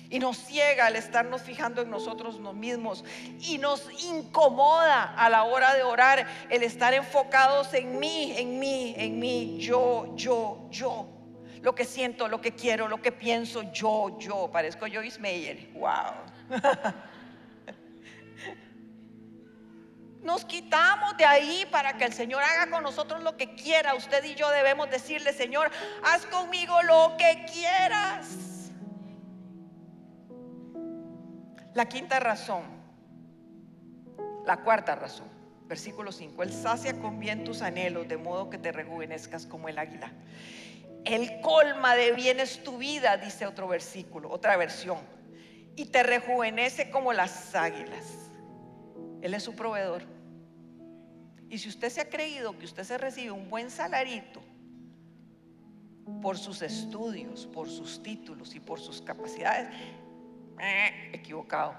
Y 0.09 0.17
nos 0.17 0.37
ciega 0.37 0.87
el 0.87 0.95
estarnos 0.95 1.43
fijando 1.43 1.81
en 1.83 1.89
nosotros 1.89 2.39
mismos. 2.55 3.05
Y 3.41 3.59
nos 3.59 3.87
incomoda 4.03 5.13
a 5.15 5.29
la 5.29 5.43
hora 5.43 5.75
de 5.75 5.83
orar 5.83 6.25
el 6.49 6.63
estar 6.63 6.93
enfocados 6.93 7.73
en 7.73 7.99
mí, 7.99 8.33
en 8.35 8.57
mí, 8.59 8.95
en 8.97 9.19
mí, 9.19 9.57
yo, 9.59 10.13
yo, 10.15 10.67
yo. 10.71 11.07
Lo 11.61 11.75
que 11.75 11.85
siento, 11.85 12.27
lo 12.27 12.41
que 12.41 12.53
quiero, 12.53 12.87
lo 12.87 13.01
que 13.01 13.11
pienso, 13.11 13.71
yo, 13.71 14.17
yo. 14.17 14.49
Parezco 14.51 14.87
Joyce 14.91 15.19
Meyer. 15.19 15.69
Wow. 15.73 16.13
Nos 20.23 20.43
quitamos 20.43 21.15
de 21.17 21.25
ahí 21.25 21.65
para 21.71 21.97
que 21.97 22.05
el 22.05 22.13
Señor 22.13 22.43
haga 22.43 22.69
con 22.71 22.83
nosotros 22.83 23.23
lo 23.23 23.37
que 23.37 23.55
quiera. 23.55 23.95
Usted 23.95 24.23
y 24.23 24.35
yo 24.35 24.49
debemos 24.49 24.89
decirle, 24.89 25.33
Señor, 25.33 25.71
haz 26.03 26.25
conmigo 26.25 26.81
lo 26.83 27.15
que 27.17 27.45
quieras. 27.51 28.48
La 31.79 31.87
quinta 31.87 32.19
razón, 32.19 32.63
la 34.45 34.57
cuarta 34.57 34.95
razón, 34.95 35.29
versículo 35.65 36.11
5, 36.11 36.43
Él 36.43 36.51
sacia 36.51 36.99
con 36.99 37.21
bien 37.21 37.45
tus 37.45 37.61
anhelos 37.61 38.05
de 38.05 38.17
modo 38.17 38.49
que 38.49 38.57
te 38.57 38.73
rejuvenezcas 38.73 39.45
como 39.45 39.69
el 39.69 39.79
águila. 39.79 40.11
El 41.05 41.39
colma 41.39 41.95
de 41.95 42.11
bienes 42.11 42.65
tu 42.65 42.79
vida, 42.79 43.15
dice 43.15 43.45
otro 43.45 43.69
versículo, 43.69 44.29
otra 44.29 44.57
versión, 44.57 44.97
y 45.77 45.85
te 45.85 46.03
rejuvenece 46.03 46.91
como 46.91 47.13
las 47.13 47.55
águilas. 47.55 48.27
Él 49.21 49.33
es 49.33 49.43
su 49.43 49.55
proveedor. 49.55 50.03
Y 51.49 51.59
si 51.59 51.69
usted 51.69 51.89
se 51.89 52.01
ha 52.01 52.09
creído 52.09 52.59
que 52.59 52.65
usted 52.65 52.83
se 52.83 52.97
recibe 52.97 53.31
un 53.31 53.49
buen 53.49 53.71
salarito 53.71 54.41
por 56.21 56.37
sus 56.37 56.61
estudios, 56.61 57.45
por 57.47 57.69
sus 57.69 58.03
títulos 58.03 58.53
y 58.53 58.59
por 58.59 58.81
sus 58.81 59.01
capacidades, 59.01 59.69
equivocado. 61.13 61.75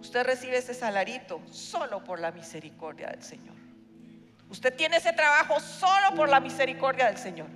Usted 0.00 0.24
recibe 0.24 0.58
ese 0.58 0.74
salarito 0.74 1.40
solo 1.50 2.04
por 2.04 2.20
la 2.20 2.30
misericordia 2.30 3.08
del 3.08 3.22
Señor. 3.22 3.56
Usted 4.48 4.74
tiene 4.74 4.96
ese 4.96 5.12
trabajo 5.12 5.60
solo 5.60 6.14
por 6.14 6.28
la 6.28 6.40
misericordia 6.40 7.06
del 7.06 7.18
Señor. 7.18 7.48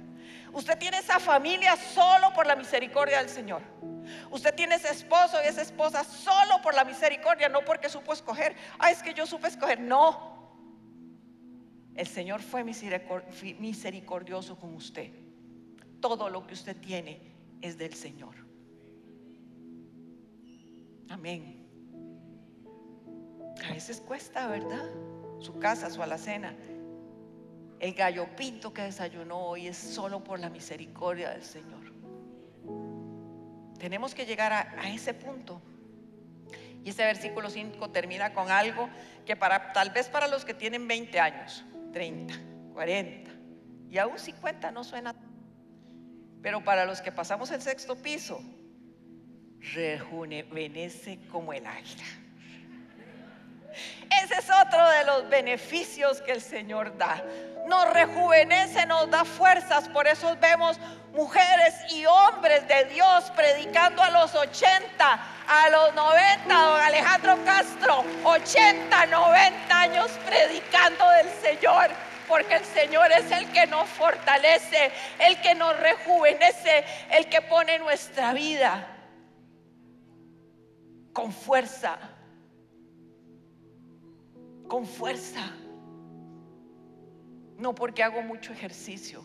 Usted 0.52 0.76
tiene 0.78 0.98
esa 0.98 1.18
familia 1.18 1.76
solo 1.76 2.32
por 2.34 2.46
la 2.46 2.56
misericordia 2.56 3.18
del 3.18 3.30
Señor. 3.30 3.62
Usted 4.30 4.54
tiene 4.54 4.74
ese 4.74 4.90
esposo 4.90 5.38
y 5.42 5.48
esa 5.48 5.62
esposa 5.62 6.04
solo 6.04 6.60
por 6.62 6.74
la 6.74 6.84
misericordia, 6.84 7.48
no 7.48 7.64
porque 7.64 7.88
supo 7.88 8.12
escoger. 8.12 8.54
Ah, 8.78 8.90
es 8.90 9.02
que 9.02 9.14
yo 9.14 9.24
supe 9.26 9.48
escoger. 9.48 9.80
No. 9.80 10.32
El 11.94 12.06
Señor 12.06 12.42
fue 12.42 12.64
misericordioso 12.64 14.58
con 14.58 14.74
usted. 14.74 15.10
Todo 16.00 16.28
lo 16.28 16.46
que 16.46 16.54
usted 16.54 16.76
tiene 16.76 17.32
es 17.62 17.78
del 17.78 17.94
Señor. 17.94 18.41
Amén. 21.08 21.62
A 23.68 23.72
veces 23.72 24.00
cuesta, 24.00 24.46
¿verdad? 24.48 24.88
Su 25.38 25.58
casa, 25.58 25.90
su 25.90 26.02
alacena. 26.02 26.54
El 27.80 27.94
gallo 27.94 28.26
pinto 28.36 28.72
que 28.72 28.82
desayunó 28.82 29.38
hoy 29.38 29.66
es 29.66 29.76
solo 29.76 30.22
por 30.22 30.38
la 30.38 30.48
misericordia 30.48 31.30
del 31.30 31.42
Señor. 31.42 31.92
Tenemos 33.78 34.14
que 34.14 34.24
llegar 34.24 34.52
a, 34.52 34.88
ese 34.90 35.12
punto. 35.14 35.60
Y 36.84 36.90
ese 36.90 37.04
versículo 37.04 37.50
5 37.50 37.90
termina 37.90 38.32
con 38.32 38.50
algo 38.50 38.88
que 39.26 39.36
para 39.36 39.72
tal 39.72 39.90
vez 39.90 40.08
para 40.08 40.28
los 40.28 40.44
que 40.44 40.54
tienen 40.54 40.86
20 40.86 41.20
años, 41.20 41.64
30, 41.92 42.34
40 42.72 43.30
y 43.90 43.98
aún 43.98 44.18
50 44.18 44.70
no 44.70 44.84
suena. 44.84 45.14
Pero 46.40 46.64
para 46.64 46.84
los 46.84 47.00
que 47.00 47.12
pasamos 47.12 47.50
el 47.50 47.60
sexto 47.60 47.94
piso, 47.96 48.40
rejuvenece 49.74 51.18
como 51.30 51.52
el 51.52 51.66
águila. 51.66 52.04
Ese 54.22 54.34
es 54.34 54.50
otro 54.50 54.88
de 54.90 55.04
los 55.04 55.28
beneficios 55.30 56.20
que 56.20 56.32
el 56.32 56.42
Señor 56.42 56.96
da. 56.98 57.22
Nos 57.66 57.90
rejuvenece, 57.92 58.84
nos 58.86 59.08
da 59.10 59.24
fuerzas. 59.24 59.88
Por 59.88 60.06
eso 60.06 60.36
vemos 60.40 60.78
mujeres 61.14 61.74
y 61.90 62.04
hombres 62.04 62.66
de 62.68 62.84
Dios 62.86 63.30
predicando 63.34 64.02
a 64.02 64.10
los 64.10 64.34
80, 64.34 65.20
a 65.48 65.70
los 65.70 65.94
90, 65.94 66.54
don 66.54 66.80
Alejandro 66.80 67.38
Castro, 67.44 68.04
80, 68.24 69.06
90 69.06 69.80
años 69.80 70.10
predicando 70.26 71.08
del 71.10 71.28
Señor. 71.40 71.88
Porque 72.28 72.56
el 72.56 72.64
Señor 72.64 73.10
es 73.12 73.30
el 73.30 73.50
que 73.52 73.66
nos 73.66 73.88
fortalece, 73.88 74.90
el 75.18 75.40
que 75.40 75.54
nos 75.54 75.78
rejuvenece, 75.78 76.84
el 77.10 77.26
que 77.28 77.42
pone 77.42 77.78
nuestra 77.78 78.32
vida 78.32 78.91
con 81.12 81.32
fuerza 81.32 81.98
con 84.72 84.86
fuerza. 84.86 85.52
No 87.58 87.74
porque 87.74 88.02
hago 88.02 88.22
mucho 88.22 88.54
ejercicio, 88.54 89.22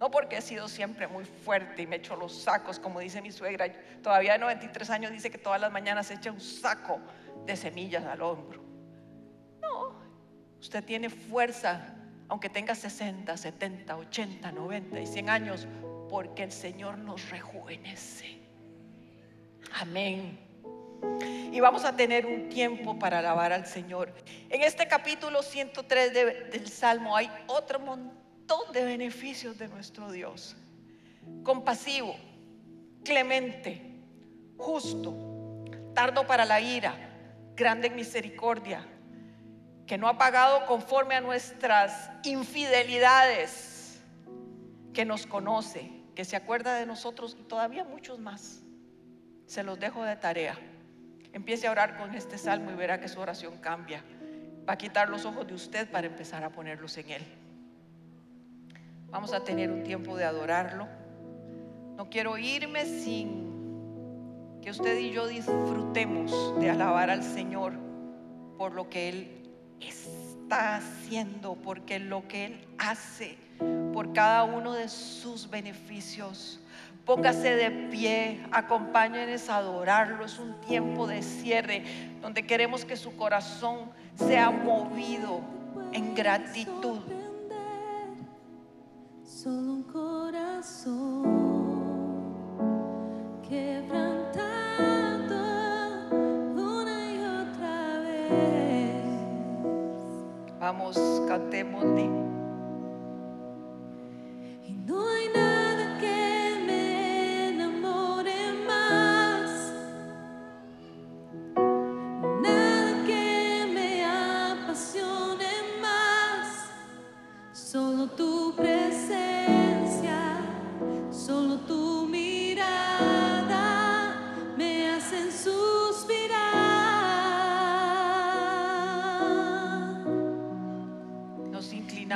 No 0.00 0.10
porque 0.10 0.38
he 0.38 0.42
sido 0.42 0.66
siempre 0.66 1.06
muy 1.06 1.24
fuerte 1.24 1.82
y 1.82 1.86
me 1.86 1.96
echo 1.96 2.16
los 2.16 2.42
sacos, 2.42 2.80
como 2.80 2.98
dice 2.98 3.22
mi 3.22 3.30
suegra. 3.30 3.72
Todavía 4.02 4.32
de 4.32 4.40
93 4.40 4.90
años 4.90 5.12
dice 5.12 5.30
que 5.30 5.38
todas 5.38 5.60
las 5.60 5.70
mañanas 5.70 6.10
echa 6.10 6.32
un 6.32 6.40
saco 6.40 6.98
de 7.46 7.54
semillas 7.54 8.04
al 8.04 8.20
hombro. 8.20 8.64
No, 9.62 9.94
usted 10.58 10.84
tiene 10.84 11.08
fuerza, 11.08 11.94
aunque 12.28 12.50
tenga 12.50 12.74
60, 12.74 13.36
70, 13.36 13.96
80, 13.96 14.50
90 14.50 15.00
y 15.00 15.06
100 15.06 15.30
años, 15.30 15.68
porque 16.10 16.42
el 16.42 16.50
Señor 16.50 16.98
nos 16.98 17.30
rejuvenece. 17.30 18.40
Amén. 19.74 20.43
Y 21.52 21.60
vamos 21.60 21.84
a 21.84 21.94
tener 21.94 22.26
un 22.26 22.48
tiempo 22.48 22.98
para 22.98 23.20
alabar 23.20 23.52
al 23.52 23.66
Señor. 23.66 24.12
En 24.50 24.62
este 24.62 24.88
capítulo 24.88 25.42
103 25.42 26.12
del 26.12 26.68
Salmo 26.68 27.16
hay 27.16 27.30
otro 27.46 27.78
montón 27.78 28.72
de 28.72 28.84
beneficios 28.84 29.56
de 29.56 29.68
nuestro 29.68 30.10
Dios. 30.10 30.56
Compasivo, 31.42 32.16
clemente, 33.04 33.80
justo, 34.56 35.14
tardo 35.94 36.26
para 36.26 36.44
la 36.44 36.60
ira, 36.60 36.94
grande 37.54 37.86
en 37.86 37.94
misericordia, 37.94 38.84
que 39.86 39.98
no 39.98 40.08
ha 40.08 40.18
pagado 40.18 40.66
conforme 40.66 41.14
a 41.14 41.20
nuestras 41.20 42.10
infidelidades, 42.24 44.00
que 44.92 45.04
nos 45.04 45.26
conoce, 45.26 45.90
que 46.14 46.24
se 46.24 46.36
acuerda 46.36 46.74
de 46.74 46.86
nosotros 46.86 47.36
y 47.38 47.42
todavía 47.42 47.84
muchos 47.84 48.18
más. 48.18 48.62
Se 49.46 49.62
los 49.62 49.78
dejo 49.78 50.02
de 50.04 50.16
tarea. 50.16 50.58
Empiece 51.34 51.66
a 51.66 51.72
orar 51.72 51.98
con 51.98 52.14
este 52.14 52.38
salmo 52.38 52.70
y 52.70 52.74
verá 52.74 53.00
que 53.00 53.08
su 53.08 53.18
oración 53.18 53.58
cambia. 53.58 54.04
Va 54.66 54.74
a 54.74 54.78
quitar 54.78 55.08
los 55.10 55.24
ojos 55.24 55.46
de 55.48 55.54
usted 55.54 55.90
para 55.90 56.06
empezar 56.06 56.44
a 56.44 56.50
ponerlos 56.50 56.96
en 56.96 57.10
Él. 57.10 57.22
Vamos 59.10 59.32
a 59.34 59.42
tener 59.42 59.68
un 59.72 59.82
tiempo 59.82 60.16
de 60.16 60.24
adorarlo. 60.24 60.86
No 61.96 62.08
quiero 62.08 62.38
irme 62.38 62.84
sin 62.84 64.60
que 64.62 64.70
usted 64.70 64.96
y 64.96 65.10
yo 65.10 65.26
disfrutemos 65.26 66.58
de 66.60 66.70
alabar 66.70 67.10
al 67.10 67.24
Señor 67.24 67.72
por 68.56 68.72
lo 68.72 68.88
que 68.88 69.08
Él 69.08 69.50
está 69.80 70.76
haciendo, 70.76 71.56
porque 71.56 71.98
lo 71.98 72.28
que 72.28 72.46
Él 72.46 72.68
hace, 72.78 73.36
por 73.92 74.12
cada 74.12 74.44
uno 74.44 74.72
de 74.72 74.88
sus 74.88 75.50
beneficios. 75.50 76.60
Póngase 77.04 77.54
de 77.56 77.70
pie, 77.90 78.40
acompáñenos 78.50 79.50
a 79.50 79.58
adorarlo. 79.58 80.24
Es 80.24 80.38
un 80.38 80.58
tiempo 80.62 81.06
de 81.06 81.22
cierre 81.22 81.84
donde 82.22 82.46
queremos 82.46 82.86
que 82.86 82.96
su 82.96 83.14
corazón 83.14 83.90
sea 84.16 84.50
movido 84.50 85.42
en 85.92 86.14
gratitud. 86.14 87.00
Solo 89.22 89.72
un 89.74 89.82
corazón 89.82 91.24
quebrantado 93.46 94.54
una 96.54 97.12
y 97.12 97.18
otra 97.18 97.98
vez. 98.00 99.04
Vamos, 100.58 100.96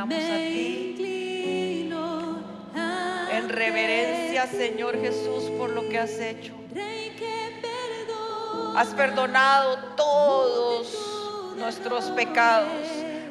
cantémosle. 0.09 0.49
Señor 4.59 5.01
Jesús, 5.01 5.45
por 5.59 5.71
lo 5.71 5.89
que 5.89 5.99
has 5.99 6.19
hecho. 6.19 6.55
Has 8.77 8.89
perdonado 8.89 9.79
todos 9.97 10.89
nuestros 11.57 12.07
pecados. 12.13 12.69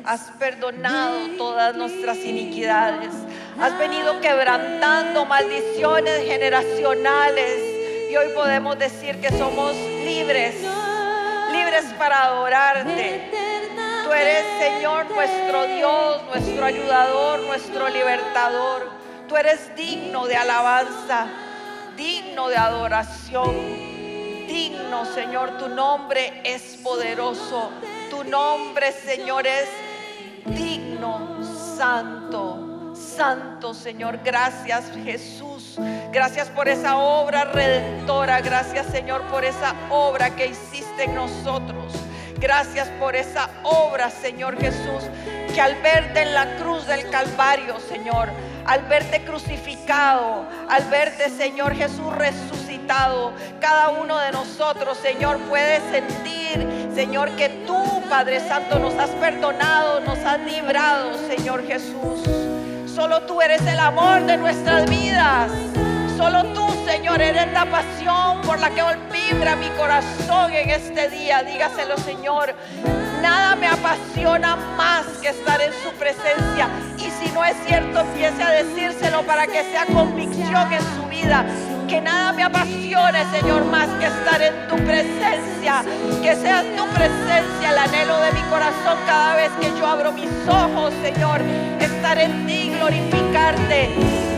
Has 0.05 0.31
perdonado 0.39 1.17
todas 1.37 1.75
nuestras 1.75 2.17
iniquidades. 2.17 3.11
Has 3.59 3.77
venido 3.77 4.19
quebrantando 4.21 5.25
maldiciones 5.25 6.25
generacionales. 6.25 7.61
Y 8.11 8.15
hoy 8.15 8.27
podemos 8.33 8.77
decir 8.77 9.19
que 9.19 9.29
somos 9.29 9.73
libres, 9.75 10.55
libres 11.51 11.85
para 11.97 12.23
adorarte. 12.23 13.56
Tú 14.07 14.13
eres, 14.13 14.45
Señor, 14.57 15.11
nuestro 15.11 15.67
Dios, 15.67 16.23
nuestro 16.27 16.63
ayudador, 16.63 17.41
nuestro 17.41 17.89
libertador. 17.89 18.89
Tú 19.27 19.35
eres 19.35 19.75
digno 19.75 20.25
de 20.27 20.37
alabanza, 20.37 21.27
digno 21.97 22.47
de 22.47 22.55
adoración, 22.55 23.53
digno, 24.47 25.03
Señor. 25.13 25.57
Tu 25.57 25.67
nombre 25.67 26.41
es 26.45 26.77
poderoso. 26.81 27.69
Tu 28.09 28.23
nombre, 28.23 28.93
Señor, 28.93 29.45
es 29.45 29.67
digno, 30.57 31.43
santo, 31.75 32.93
santo, 32.95 33.73
Señor. 33.73 34.21
Gracias, 34.23 34.85
Jesús. 35.03 35.75
Gracias 36.13 36.47
por 36.47 36.69
esa 36.69 36.95
obra 36.95 37.43
redentora. 37.43 38.39
Gracias, 38.39 38.85
Señor, 38.85 39.23
por 39.23 39.43
esa 39.43 39.75
obra 39.89 40.33
que 40.33 40.47
hiciste 40.47 41.03
en 41.03 41.15
nosotros. 41.15 42.06
Gracias 42.39 42.87
por 42.99 43.15
esa 43.15 43.49
obra, 43.63 44.11
Señor 44.11 44.59
Jesús, 44.59 45.03
que 45.53 45.59
al 45.59 45.81
verte 45.81 46.21
en 46.21 46.35
la 46.35 46.55
cruz 46.57 46.85
del 46.85 47.09
Calvario, 47.09 47.79
Señor, 47.79 48.29
al 48.65 48.83
verte 48.83 49.23
crucificado, 49.23 50.45
al 50.69 50.83
verte, 50.85 51.29
Señor 51.31 51.73
Jesús, 51.73 52.13
resucitado, 52.15 53.33
cada 53.59 53.89
uno 53.89 54.19
de 54.19 54.31
nosotros, 54.31 54.99
Señor, 54.99 55.39
puede 55.49 55.79
sentir, 55.89 56.91
Señor, 56.93 57.31
que 57.31 57.49
tú, 57.65 58.03
Padre 58.07 58.39
Santo, 58.39 58.77
nos 58.77 58.93
has 58.95 59.09
perdonado, 59.11 59.99
nos 60.01 60.19
has 60.19 60.39
librado, 60.41 61.17
Señor 61.27 61.65
Jesús. 61.65 62.21
Solo 62.93 63.21
tú 63.23 63.41
eres 63.41 63.61
el 63.61 63.79
amor 63.79 64.25
de 64.25 64.37
nuestras 64.37 64.87
vidas. 64.87 65.51
Solo 66.17 66.43
tú, 66.45 66.67
Señor, 66.83 67.21
eres 67.21 67.53
la 67.53 67.63
pasión 67.67 68.41
por 68.41 68.59
la 68.59 68.71
que 68.71 68.81
vibra 69.11 69.55
mi 69.55 69.69
corazón 69.77 70.51
en 70.51 70.71
este 70.71 71.09
día. 71.09 71.43
Dígaselo, 71.43 71.95
Señor. 71.97 72.55
Nada 73.21 73.55
me 73.55 73.67
apasiona 73.67 74.55
más 74.55 75.05
que 75.21 75.29
estar 75.29 75.61
en 75.61 75.71
su 75.83 75.91
presencia. 75.91 76.69
Y 76.97 77.11
si 77.11 77.31
no 77.33 77.45
es 77.45 77.55
cierto, 77.67 77.99
empiece 77.99 78.41
a 78.41 78.49
decírselo 78.49 79.21
para 79.27 79.45
que 79.45 79.61
sea 79.71 79.85
convicción 79.85 80.73
en 80.73 80.81
su 80.95 81.07
vida. 81.07 81.45
Que 81.87 82.01
nada 82.01 82.33
me 82.33 82.41
apasione, 82.41 83.23
Señor, 83.31 83.65
más 83.65 83.87
que 83.99 84.07
estar 84.07 84.41
en 84.41 84.67
tu 84.69 84.75
presencia. 84.77 85.83
Que 86.23 86.35
sea 86.35 86.63
tu 86.75 86.87
presencia 86.95 87.69
el 87.69 87.77
anhelo 87.77 88.19
de 88.21 88.31
mi 88.31 88.41
corazón 88.49 88.97
cada 89.05 89.35
vez 89.35 89.51
que 89.61 89.67
yo 89.77 89.85
abro 89.85 90.11
mis 90.13 90.31
ojos, 90.47 90.91
Señor. 91.03 91.41
Estar 91.79 92.17
en 92.17 92.47
ti, 92.47 92.71
glorificarte 92.75 94.36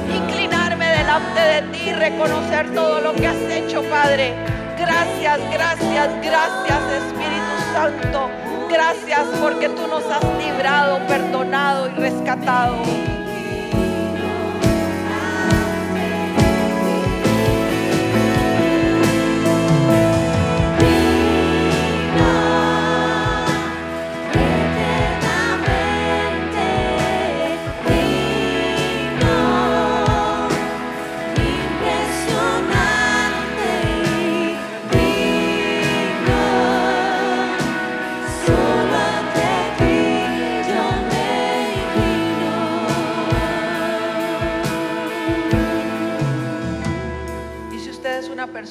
delante 1.09 1.41
de 1.41 1.61
ti, 1.71 1.91
reconocer 1.91 2.71
todo 2.75 3.01
lo 3.01 3.15
que 3.15 3.25
has 3.25 3.41
hecho, 3.49 3.81
Padre. 3.89 4.35
Gracias, 4.77 5.39
gracias, 5.51 6.09
gracias, 6.21 6.79
Espíritu 7.03 7.55
Santo. 7.73 8.29
Gracias 8.69 9.25
porque 9.41 9.69
tú 9.69 9.87
nos 9.87 10.03
has 10.05 10.23
librado, 10.37 10.99
perdonado 11.07 11.89
y 11.89 11.93
rescatado. 11.99 12.83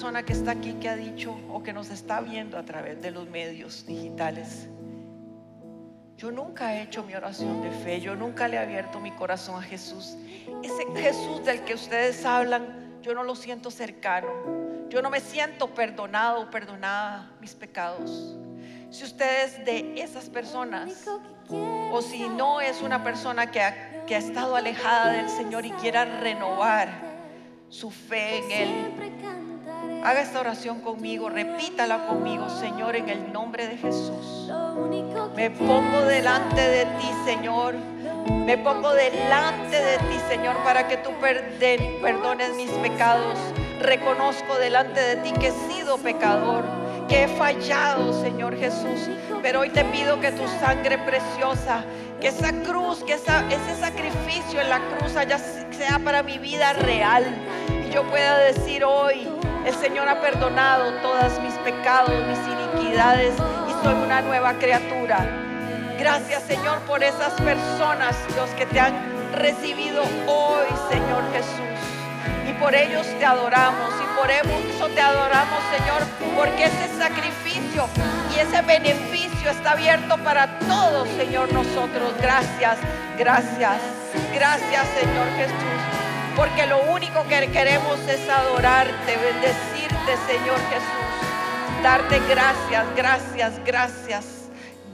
Persona 0.08 0.24
que 0.24 0.32
está 0.32 0.52
aquí 0.52 0.72
que 0.80 0.88
ha 0.88 0.96
dicho 0.96 1.38
o 1.52 1.62
que 1.62 1.74
nos 1.74 1.90
está 1.90 2.22
viendo 2.22 2.56
a 2.56 2.62
través 2.62 3.02
de 3.02 3.10
los 3.10 3.28
medios 3.28 3.84
digitales, 3.84 4.66
Yo 6.16 6.30
nunca 6.32 6.74
he 6.74 6.82
hecho 6.82 7.04
mi 7.04 7.14
oración 7.14 7.60
de 7.60 7.70
fe, 7.70 8.00
yo 8.00 8.16
nunca 8.16 8.48
le 8.48 8.56
he 8.56 8.58
abierto 8.58 9.00
mi 9.00 9.10
corazón 9.10 9.62
a 9.62 9.62
Jesús. 9.62 10.16
Ese 10.62 10.86
Jesús 10.96 11.44
del 11.44 11.60
que 11.60 11.74
ustedes 11.74 12.24
hablan, 12.24 13.00
yo 13.02 13.14
no 13.14 13.22
lo 13.22 13.36
siento 13.36 13.70
cercano. 13.70 14.28
Yo 14.88 15.02
no 15.02 15.10
me 15.10 15.20
siento 15.20 15.74
perdonado 15.74 16.40
o 16.40 16.50
perdonada 16.50 17.30
mis 17.38 17.54
pecados. 17.54 18.34
Si 18.90 19.04
ustedes 19.04 19.62
de 19.66 20.00
esas 20.00 20.30
personas, 20.30 21.04
o 21.92 22.00
si 22.00 22.26
no 22.30 22.62
es 22.62 22.80
una 22.80 23.04
persona 23.04 23.50
que 23.50 23.60
ha, 23.60 24.06
que 24.06 24.14
ha 24.14 24.18
estado 24.18 24.56
alejada 24.56 25.12
del 25.12 25.28
Señor 25.28 25.66
y 25.66 25.70
quiera 25.72 26.06
renovar 26.06 26.88
su 27.68 27.90
fe 27.90 28.38
en 28.38 28.50
Él, 28.50 29.37
haga 30.04 30.20
esta 30.22 30.40
oración 30.40 30.80
conmigo, 30.80 31.28
repítala 31.28 32.06
conmigo, 32.06 32.48
Señor, 32.48 32.96
en 32.96 33.08
el 33.08 33.32
nombre 33.32 33.66
de 33.66 33.76
Jesús. 33.76 34.50
Me 35.34 35.50
pongo 35.50 36.00
delante 36.02 36.60
de 36.60 36.84
ti, 36.84 37.10
Señor. 37.24 37.74
Me 38.46 38.56
pongo 38.58 38.92
delante 38.94 39.76
de 39.76 39.98
ti, 39.98 40.18
Señor, 40.28 40.56
para 40.64 40.88
que 40.88 40.96
tú 40.98 41.10
perdones 41.20 42.54
mis 42.54 42.70
pecados. 42.70 43.38
Reconozco 43.80 44.56
delante 44.58 45.00
de 45.00 45.16
ti 45.16 45.32
que 45.32 45.48
he 45.48 45.52
sido 45.72 45.98
pecador, 45.98 46.64
que 47.08 47.24
he 47.24 47.28
fallado, 47.28 48.12
Señor 48.22 48.56
Jesús. 48.56 49.08
Pero 49.42 49.60
hoy 49.60 49.70
te 49.70 49.84
pido 49.84 50.20
que 50.20 50.32
tu 50.32 50.46
sangre 50.60 50.98
preciosa, 50.98 51.84
que 52.20 52.28
esa 52.28 52.52
cruz, 52.62 53.04
que 53.04 53.14
esa- 53.14 53.46
ese 53.48 53.80
sacrificio 53.80 54.60
en 54.60 54.68
la 54.70 54.80
cruz 54.80 55.12
sea 55.12 55.98
para 56.02 56.22
mi 56.22 56.38
vida 56.38 56.72
real. 56.72 57.24
Yo 57.92 58.02
pueda 58.04 58.38
decir 58.38 58.84
hoy, 58.84 59.26
el 59.64 59.74
Señor 59.74 60.08
ha 60.08 60.20
perdonado 60.20 60.92
todas 61.00 61.40
mis 61.40 61.54
pecados, 61.54 62.12
mis 62.26 62.38
iniquidades 62.46 63.32
y 63.68 63.84
soy 63.84 63.94
una 63.94 64.20
nueva 64.20 64.52
criatura. 64.54 65.26
Gracias 65.98 66.42
Señor 66.42 66.80
por 66.80 67.02
esas 67.02 67.32
personas, 67.40 68.16
Dios, 68.34 68.50
que 68.50 68.66
te 68.66 68.78
han 68.78 68.94
recibido 69.32 70.02
hoy, 70.26 70.66
Señor 70.90 71.22
Jesús. 71.32 71.78
Y 72.48 72.52
por 72.54 72.74
ellos 72.74 73.06
te 73.18 73.24
adoramos 73.24 73.90
y 74.02 74.18
por 74.20 74.30
eso 74.30 74.88
te 74.94 75.00
adoramos, 75.00 75.58
Señor, 75.76 76.02
porque 76.36 76.64
ese 76.64 76.88
sacrificio 76.98 77.88
y 78.34 78.38
ese 78.38 78.60
beneficio 78.62 79.50
está 79.50 79.72
abierto 79.72 80.18
para 80.18 80.58
todos, 80.60 81.08
Señor, 81.16 81.52
nosotros. 81.52 82.12
Gracias, 82.20 82.78
gracias, 83.18 83.80
gracias, 84.34 84.86
Señor 85.00 85.26
Jesús. 85.36 85.97
Porque 86.38 86.66
lo 86.68 86.92
único 86.92 87.26
que 87.26 87.50
queremos 87.50 87.98
es 88.08 88.28
adorarte, 88.28 89.16
bendecirte, 89.16 90.16
Señor 90.28 90.56
Jesús. 90.70 91.82
Darte 91.82 92.20
gracias, 92.28 92.86
gracias, 92.94 93.64
gracias. 93.64 94.24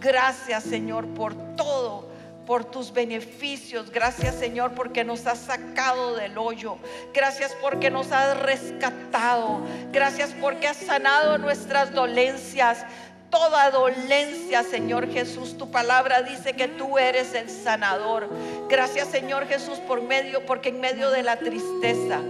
Gracias, 0.00 0.62
Señor, 0.62 1.06
por 1.08 1.34
todo, 1.54 2.08
por 2.46 2.64
tus 2.64 2.94
beneficios. 2.94 3.90
Gracias, 3.90 4.36
Señor, 4.36 4.72
porque 4.72 5.04
nos 5.04 5.26
has 5.26 5.38
sacado 5.38 6.16
del 6.16 6.38
hoyo. 6.38 6.78
Gracias 7.12 7.54
porque 7.60 7.90
nos 7.90 8.10
has 8.10 8.40
rescatado. 8.40 9.60
Gracias 9.92 10.34
porque 10.40 10.66
has 10.66 10.78
sanado 10.78 11.36
nuestras 11.36 11.92
dolencias. 11.92 12.86
Toda 13.34 13.68
dolencia, 13.72 14.62
Señor 14.62 15.10
Jesús, 15.10 15.58
tu 15.58 15.68
palabra 15.68 16.22
dice 16.22 16.52
que 16.52 16.68
tú 16.68 16.98
eres 16.98 17.34
el 17.34 17.50
sanador. 17.50 18.28
Gracias, 18.68 19.08
Señor 19.08 19.48
Jesús, 19.48 19.80
por 19.88 20.00
medio, 20.02 20.46
porque 20.46 20.68
en 20.68 20.80
medio 20.80 21.10
de 21.10 21.24
la 21.24 21.36
tristeza, 21.36 22.20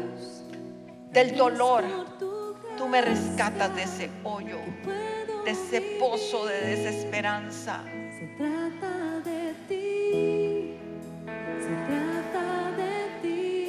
del 1.11 1.37
dolor, 1.37 1.85
tú 2.79 2.89
me 2.89 3.03
rescatas 3.03 3.77
de 3.77 3.83
ese 3.83 4.11
hoyo, 4.23 4.57
de 5.45 5.51
ese 5.51 5.83
pozo 6.01 6.47
de 6.47 6.59
desesperanza. 6.75 7.85
Se 8.19 8.27
trata 8.39 9.21
de 9.27 9.55
ti, 9.69 10.79
se 11.61 11.75
trata 11.87 12.71
de 12.79 12.95
ti, 13.21 13.67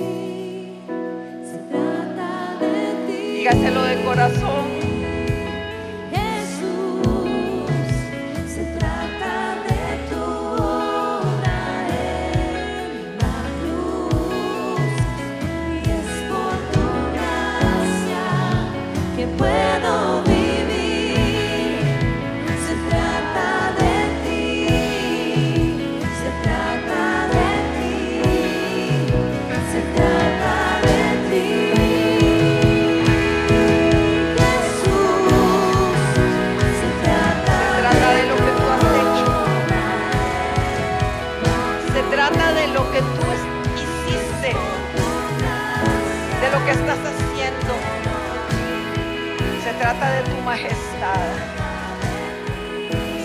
se 1.43 1.57
trata 1.69 2.57
de 2.61 3.07
ti. 3.07 3.37
Dígaselo 3.39 3.83
de 3.83 4.03
corazón. 4.05 4.74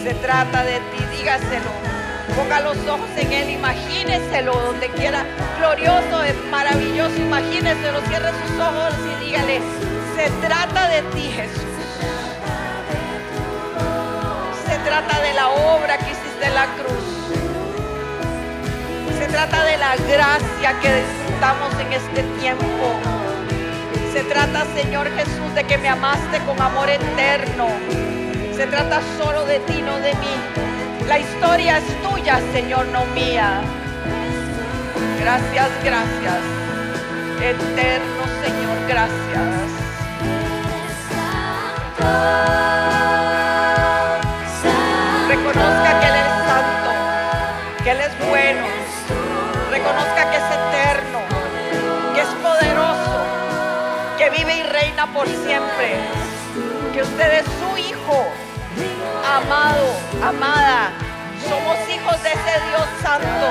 Se 0.03 0.14
trata 0.14 0.64
de 0.64 0.81
ti, 0.81 1.05
dígaselo. 1.16 1.70
Ponga 2.35 2.61
los 2.61 2.76
ojos 2.89 3.09
en 3.16 3.33
Él, 3.33 3.51
imagíneselo 3.51 4.53
donde 4.55 4.89
quiera. 4.91 5.24
Glorioso, 5.59 6.24
es 6.24 6.35
maravilloso, 6.51 7.16
imagíneselo. 7.16 8.01
Cierre 8.09 8.31
sus 8.31 8.59
ojos 8.59 8.95
y 9.05 9.24
dígale, 9.24 9.61
se 10.16 10.31
trata 10.45 10.89
de 10.89 11.03
ti, 11.14 11.31
Jesús. 11.31 11.62
Se 14.66 14.78
trata 14.78 15.20
de 15.20 15.35
la 15.35 15.49
obra 15.51 15.99
que 15.99 16.11
hiciste 16.11 16.47
en 16.47 16.55
la 16.55 16.66
cruz. 16.66 17.05
Se 19.18 19.26
trata 19.26 19.64
de 19.64 19.76
la 19.76 19.95
gracia 19.97 20.81
que 20.81 20.95
disfrutamos 20.97 21.72
en 21.78 21.93
este 21.93 22.22
tiempo. 22.41 23.09
Trata, 24.31 24.64
Señor 24.76 25.11
Jesús, 25.16 25.53
de 25.57 25.64
que 25.64 25.76
me 25.76 25.89
amaste 25.89 26.39
con 26.47 26.62
amor 26.62 26.89
eterno. 26.89 27.66
Se 28.57 28.64
trata 28.68 29.01
solo 29.18 29.45
de 29.45 29.59
ti, 29.59 29.83
no 29.83 29.97
de 29.99 30.14
mí. 30.14 30.35
La 31.09 31.18
historia 31.18 31.78
es 31.78 31.85
tuya, 32.01 32.41
Señor, 32.53 32.87
no 32.87 33.05
mía. 33.07 33.61
Gracias, 35.18 35.68
gracias. 35.83 36.39
Eterno 37.43 38.22
Señor, 38.45 38.78
gracias. 38.87 39.70
Por 55.14 55.26
siempre. 55.26 55.96
Que 56.92 57.02
usted 57.02 57.40
es 57.40 57.44
su 57.44 57.78
hijo, 57.78 58.24
amado, 59.24 59.86
amada. 60.22 60.90
Somos 61.48 61.76
hijos 61.88 62.22
de 62.22 62.30
ese 62.30 62.54
Dios 62.68 62.86
santo, 63.02 63.46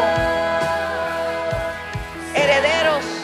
herederos 2.36 3.19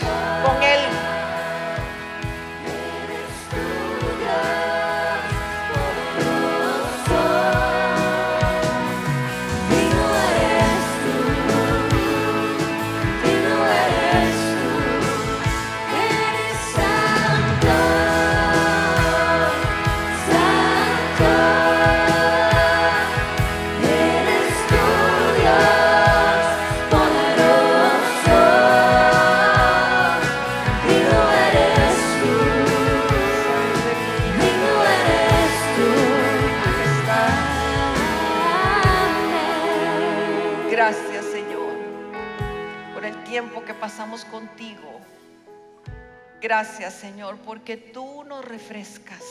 Gracias, 46.46 46.94
Señor, 46.94 47.38
porque 47.38 47.76
tú 47.76 48.24
nos 48.24 48.46
refrescas. 48.46 49.24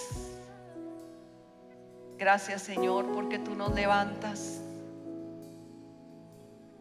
Gracias, 2.18 2.62
Señor, 2.62 3.06
porque 3.14 3.38
tú 3.38 3.54
nos 3.54 3.72
levantas. 3.72 4.60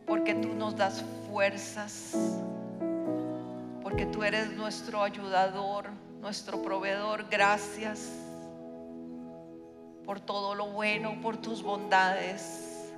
porque 0.08 0.34
tú 0.34 0.56
nos 0.56 0.76
das 0.76 1.04
fuerzas, 1.30 2.16
porque 3.84 4.08
tú 4.08 4.24
eres 4.24 4.52
nuestro 4.54 5.04
ayudador, 5.04 5.92
nuestro 6.20 6.64
proveedor. 6.64 7.28
Gracias 7.30 8.10
por 10.04 10.20
todo 10.20 10.56
lo 10.56 10.68
bueno, 10.72 11.20
por 11.22 11.38
tus 11.38 11.62
bondades, 11.62 12.90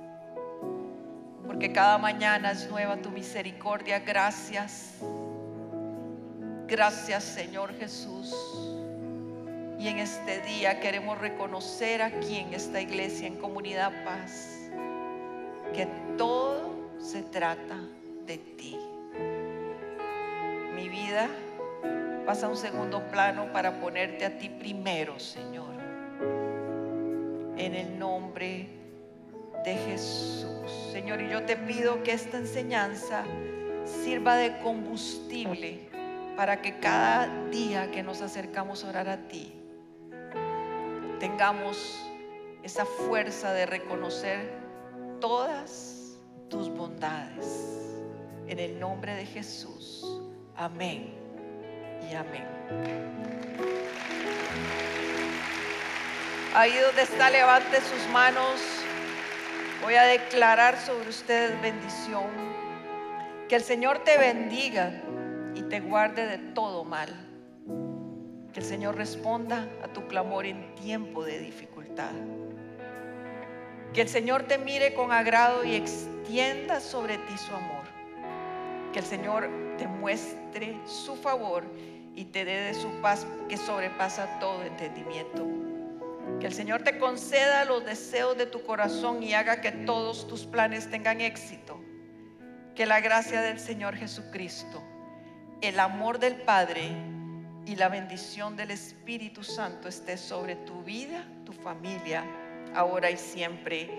porque 1.46 1.70
cada 1.70 1.98
mañana 1.98 2.52
es 2.52 2.68
nueva 2.70 2.96
tu 2.96 3.10
misericordia. 3.10 3.98
Gracias. 4.00 4.94
Gracias 6.68 7.22
Señor 7.22 7.74
Jesús. 7.78 8.34
Y 9.78 9.86
en 9.86 9.98
este 9.98 10.40
día 10.40 10.80
queremos 10.80 11.16
reconocer 11.18 12.02
aquí 12.02 12.38
en 12.38 12.54
esta 12.54 12.80
iglesia, 12.80 13.28
en 13.28 13.36
Comunidad 13.36 13.92
Paz, 14.04 14.68
que 15.72 15.86
todo 16.18 16.74
se 16.98 17.22
trata 17.22 17.78
de 18.26 18.38
ti. 18.38 18.76
Mi 20.74 20.88
vida 20.88 21.28
pasa 22.24 22.46
a 22.46 22.48
un 22.48 22.56
segundo 22.56 23.00
plano 23.12 23.52
para 23.52 23.80
ponerte 23.80 24.24
a 24.24 24.36
ti 24.36 24.48
primero, 24.48 25.20
Señor. 25.20 25.76
En 27.56 27.74
el 27.74 27.96
nombre 27.96 28.68
de 29.64 29.74
Jesús. 29.74 30.90
Señor, 30.90 31.20
y 31.20 31.28
yo 31.28 31.44
te 31.44 31.56
pido 31.56 32.02
que 32.02 32.12
esta 32.12 32.38
enseñanza 32.38 33.22
sirva 33.84 34.34
de 34.36 34.58
combustible 34.58 35.95
para 36.36 36.60
que 36.60 36.78
cada 36.78 37.28
día 37.50 37.90
que 37.90 38.02
nos 38.02 38.20
acercamos 38.20 38.84
a 38.84 38.90
orar 38.90 39.08
a 39.08 39.28
ti, 39.28 39.52
tengamos 41.18 41.98
esa 42.62 42.84
fuerza 42.84 43.52
de 43.52 43.64
reconocer 43.64 44.52
todas 45.20 46.18
tus 46.48 46.68
bondades. 46.68 47.72
En 48.46 48.60
el 48.60 48.78
nombre 48.78 49.14
de 49.14 49.26
Jesús. 49.26 50.04
Amén 50.54 51.12
y 52.08 52.14
amén. 52.14 52.46
Ahí 56.54 56.72
donde 56.78 57.02
está, 57.02 57.28
levante 57.28 57.80
sus 57.80 58.08
manos. 58.12 58.60
Voy 59.82 59.94
a 59.94 60.04
declarar 60.04 60.78
sobre 60.78 61.08
ustedes 61.08 61.60
bendición. 61.60 62.30
Que 63.48 63.56
el 63.56 63.62
Señor 63.62 64.04
te 64.04 64.16
bendiga 64.16 64.92
te 65.68 65.80
guarde 65.80 66.26
de 66.26 66.38
todo 66.38 66.84
mal. 66.84 67.08
Que 68.52 68.60
el 68.60 68.66
Señor 68.66 68.96
responda 68.96 69.68
a 69.82 69.88
tu 69.88 70.06
clamor 70.06 70.46
en 70.46 70.74
tiempo 70.76 71.24
de 71.24 71.38
dificultad. 71.38 72.12
Que 73.92 74.02
el 74.02 74.08
Señor 74.08 74.44
te 74.44 74.58
mire 74.58 74.94
con 74.94 75.12
agrado 75.12 75.64
y 75.64 75.74
extienda 75.74 76.80
sobre 76.80 77.18
ti 77.18 77.36
su 77.36 77.54
amor. 77.54 77.84
Que 78.92 79.00
el 79.00 79.04
Señor 79.04 79.48
te 79.78 79.86
muestre 79.86 80.78
su 80.86 81.16
favor 81.16 81.64
y 82.14 82.24
te 82.26 82.44
dé 82.44 82.60
de 82.62 82.74
su 82.74 82.90
paz 83.02 83.26
que 83.48 83.56
sobrepasa 83.56 84.38
todo 84.40 84.62
entendimiento. 84.62 85.46
Que 86.40 86.46
el 86.46 86.52
Señor 86.52 86.82
te 86.82 86.98
conceda 86.98 87.64
los 87.64 87.84
deseos 87.84 88.36
de 88.36 88.46
tu 88.46 88.62
corazón 88.62 89.22
y 89.22 89.34
haga 89.34 89.60
que 89.60 89.72
todos 89.72 90.26
tus 90.26 90.46
planes 90.46 90.90
tengan 90.90 91.20
éxito. 91.20 91.80
Que 92.74 92.86
la 92.86 93.00
gracia 93.00 93.40
del 93.42 93.58
Señor 93.58 93.96
Jesucristo, 93.96 94.82
el 95.60 95.80
amor 95.80 96.18
del 96.18 96.36
Padre 96.36 96.90
y 97.64 97.76
la 97.76 97.88
bendición 97.88 98.56
del 98.56 98.70
Espíritu 98.70 99.42
Santo 99.42 99.88
esté 99.88 100.16
sobre 100.16 100.56
tu 100.56 100.82
vida, 100.82 101.24
tu 101.44 101.52
familia, 101.52 102.24
ahora 102.74 103.10
y 103.10 103.16
siempre. 103.16 103.90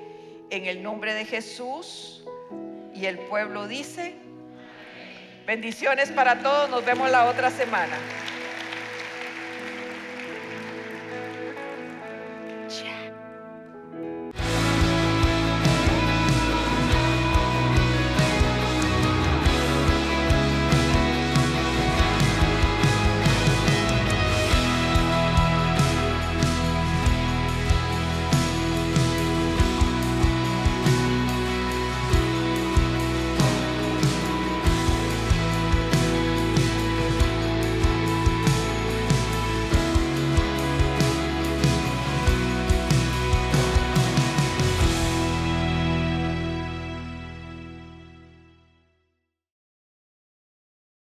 En 0.50 0.66
el 0.66 0.82
nombre 0.82 1.14
de 1.14 1.26
Jesús 1.26 2.24
y 2.94 3.06
el 3.06 3.20
pueblo 3.20 3.68
dice, 3.68 4.16
bendiciones 5.46 6.12
para 6.12 6.42
todos, 6.42 6.70
nos 6.70 6.86
vemos 6.86 7.12
la 7.12 7.26
otra 7.26 7.52
semana. 7.52 7.98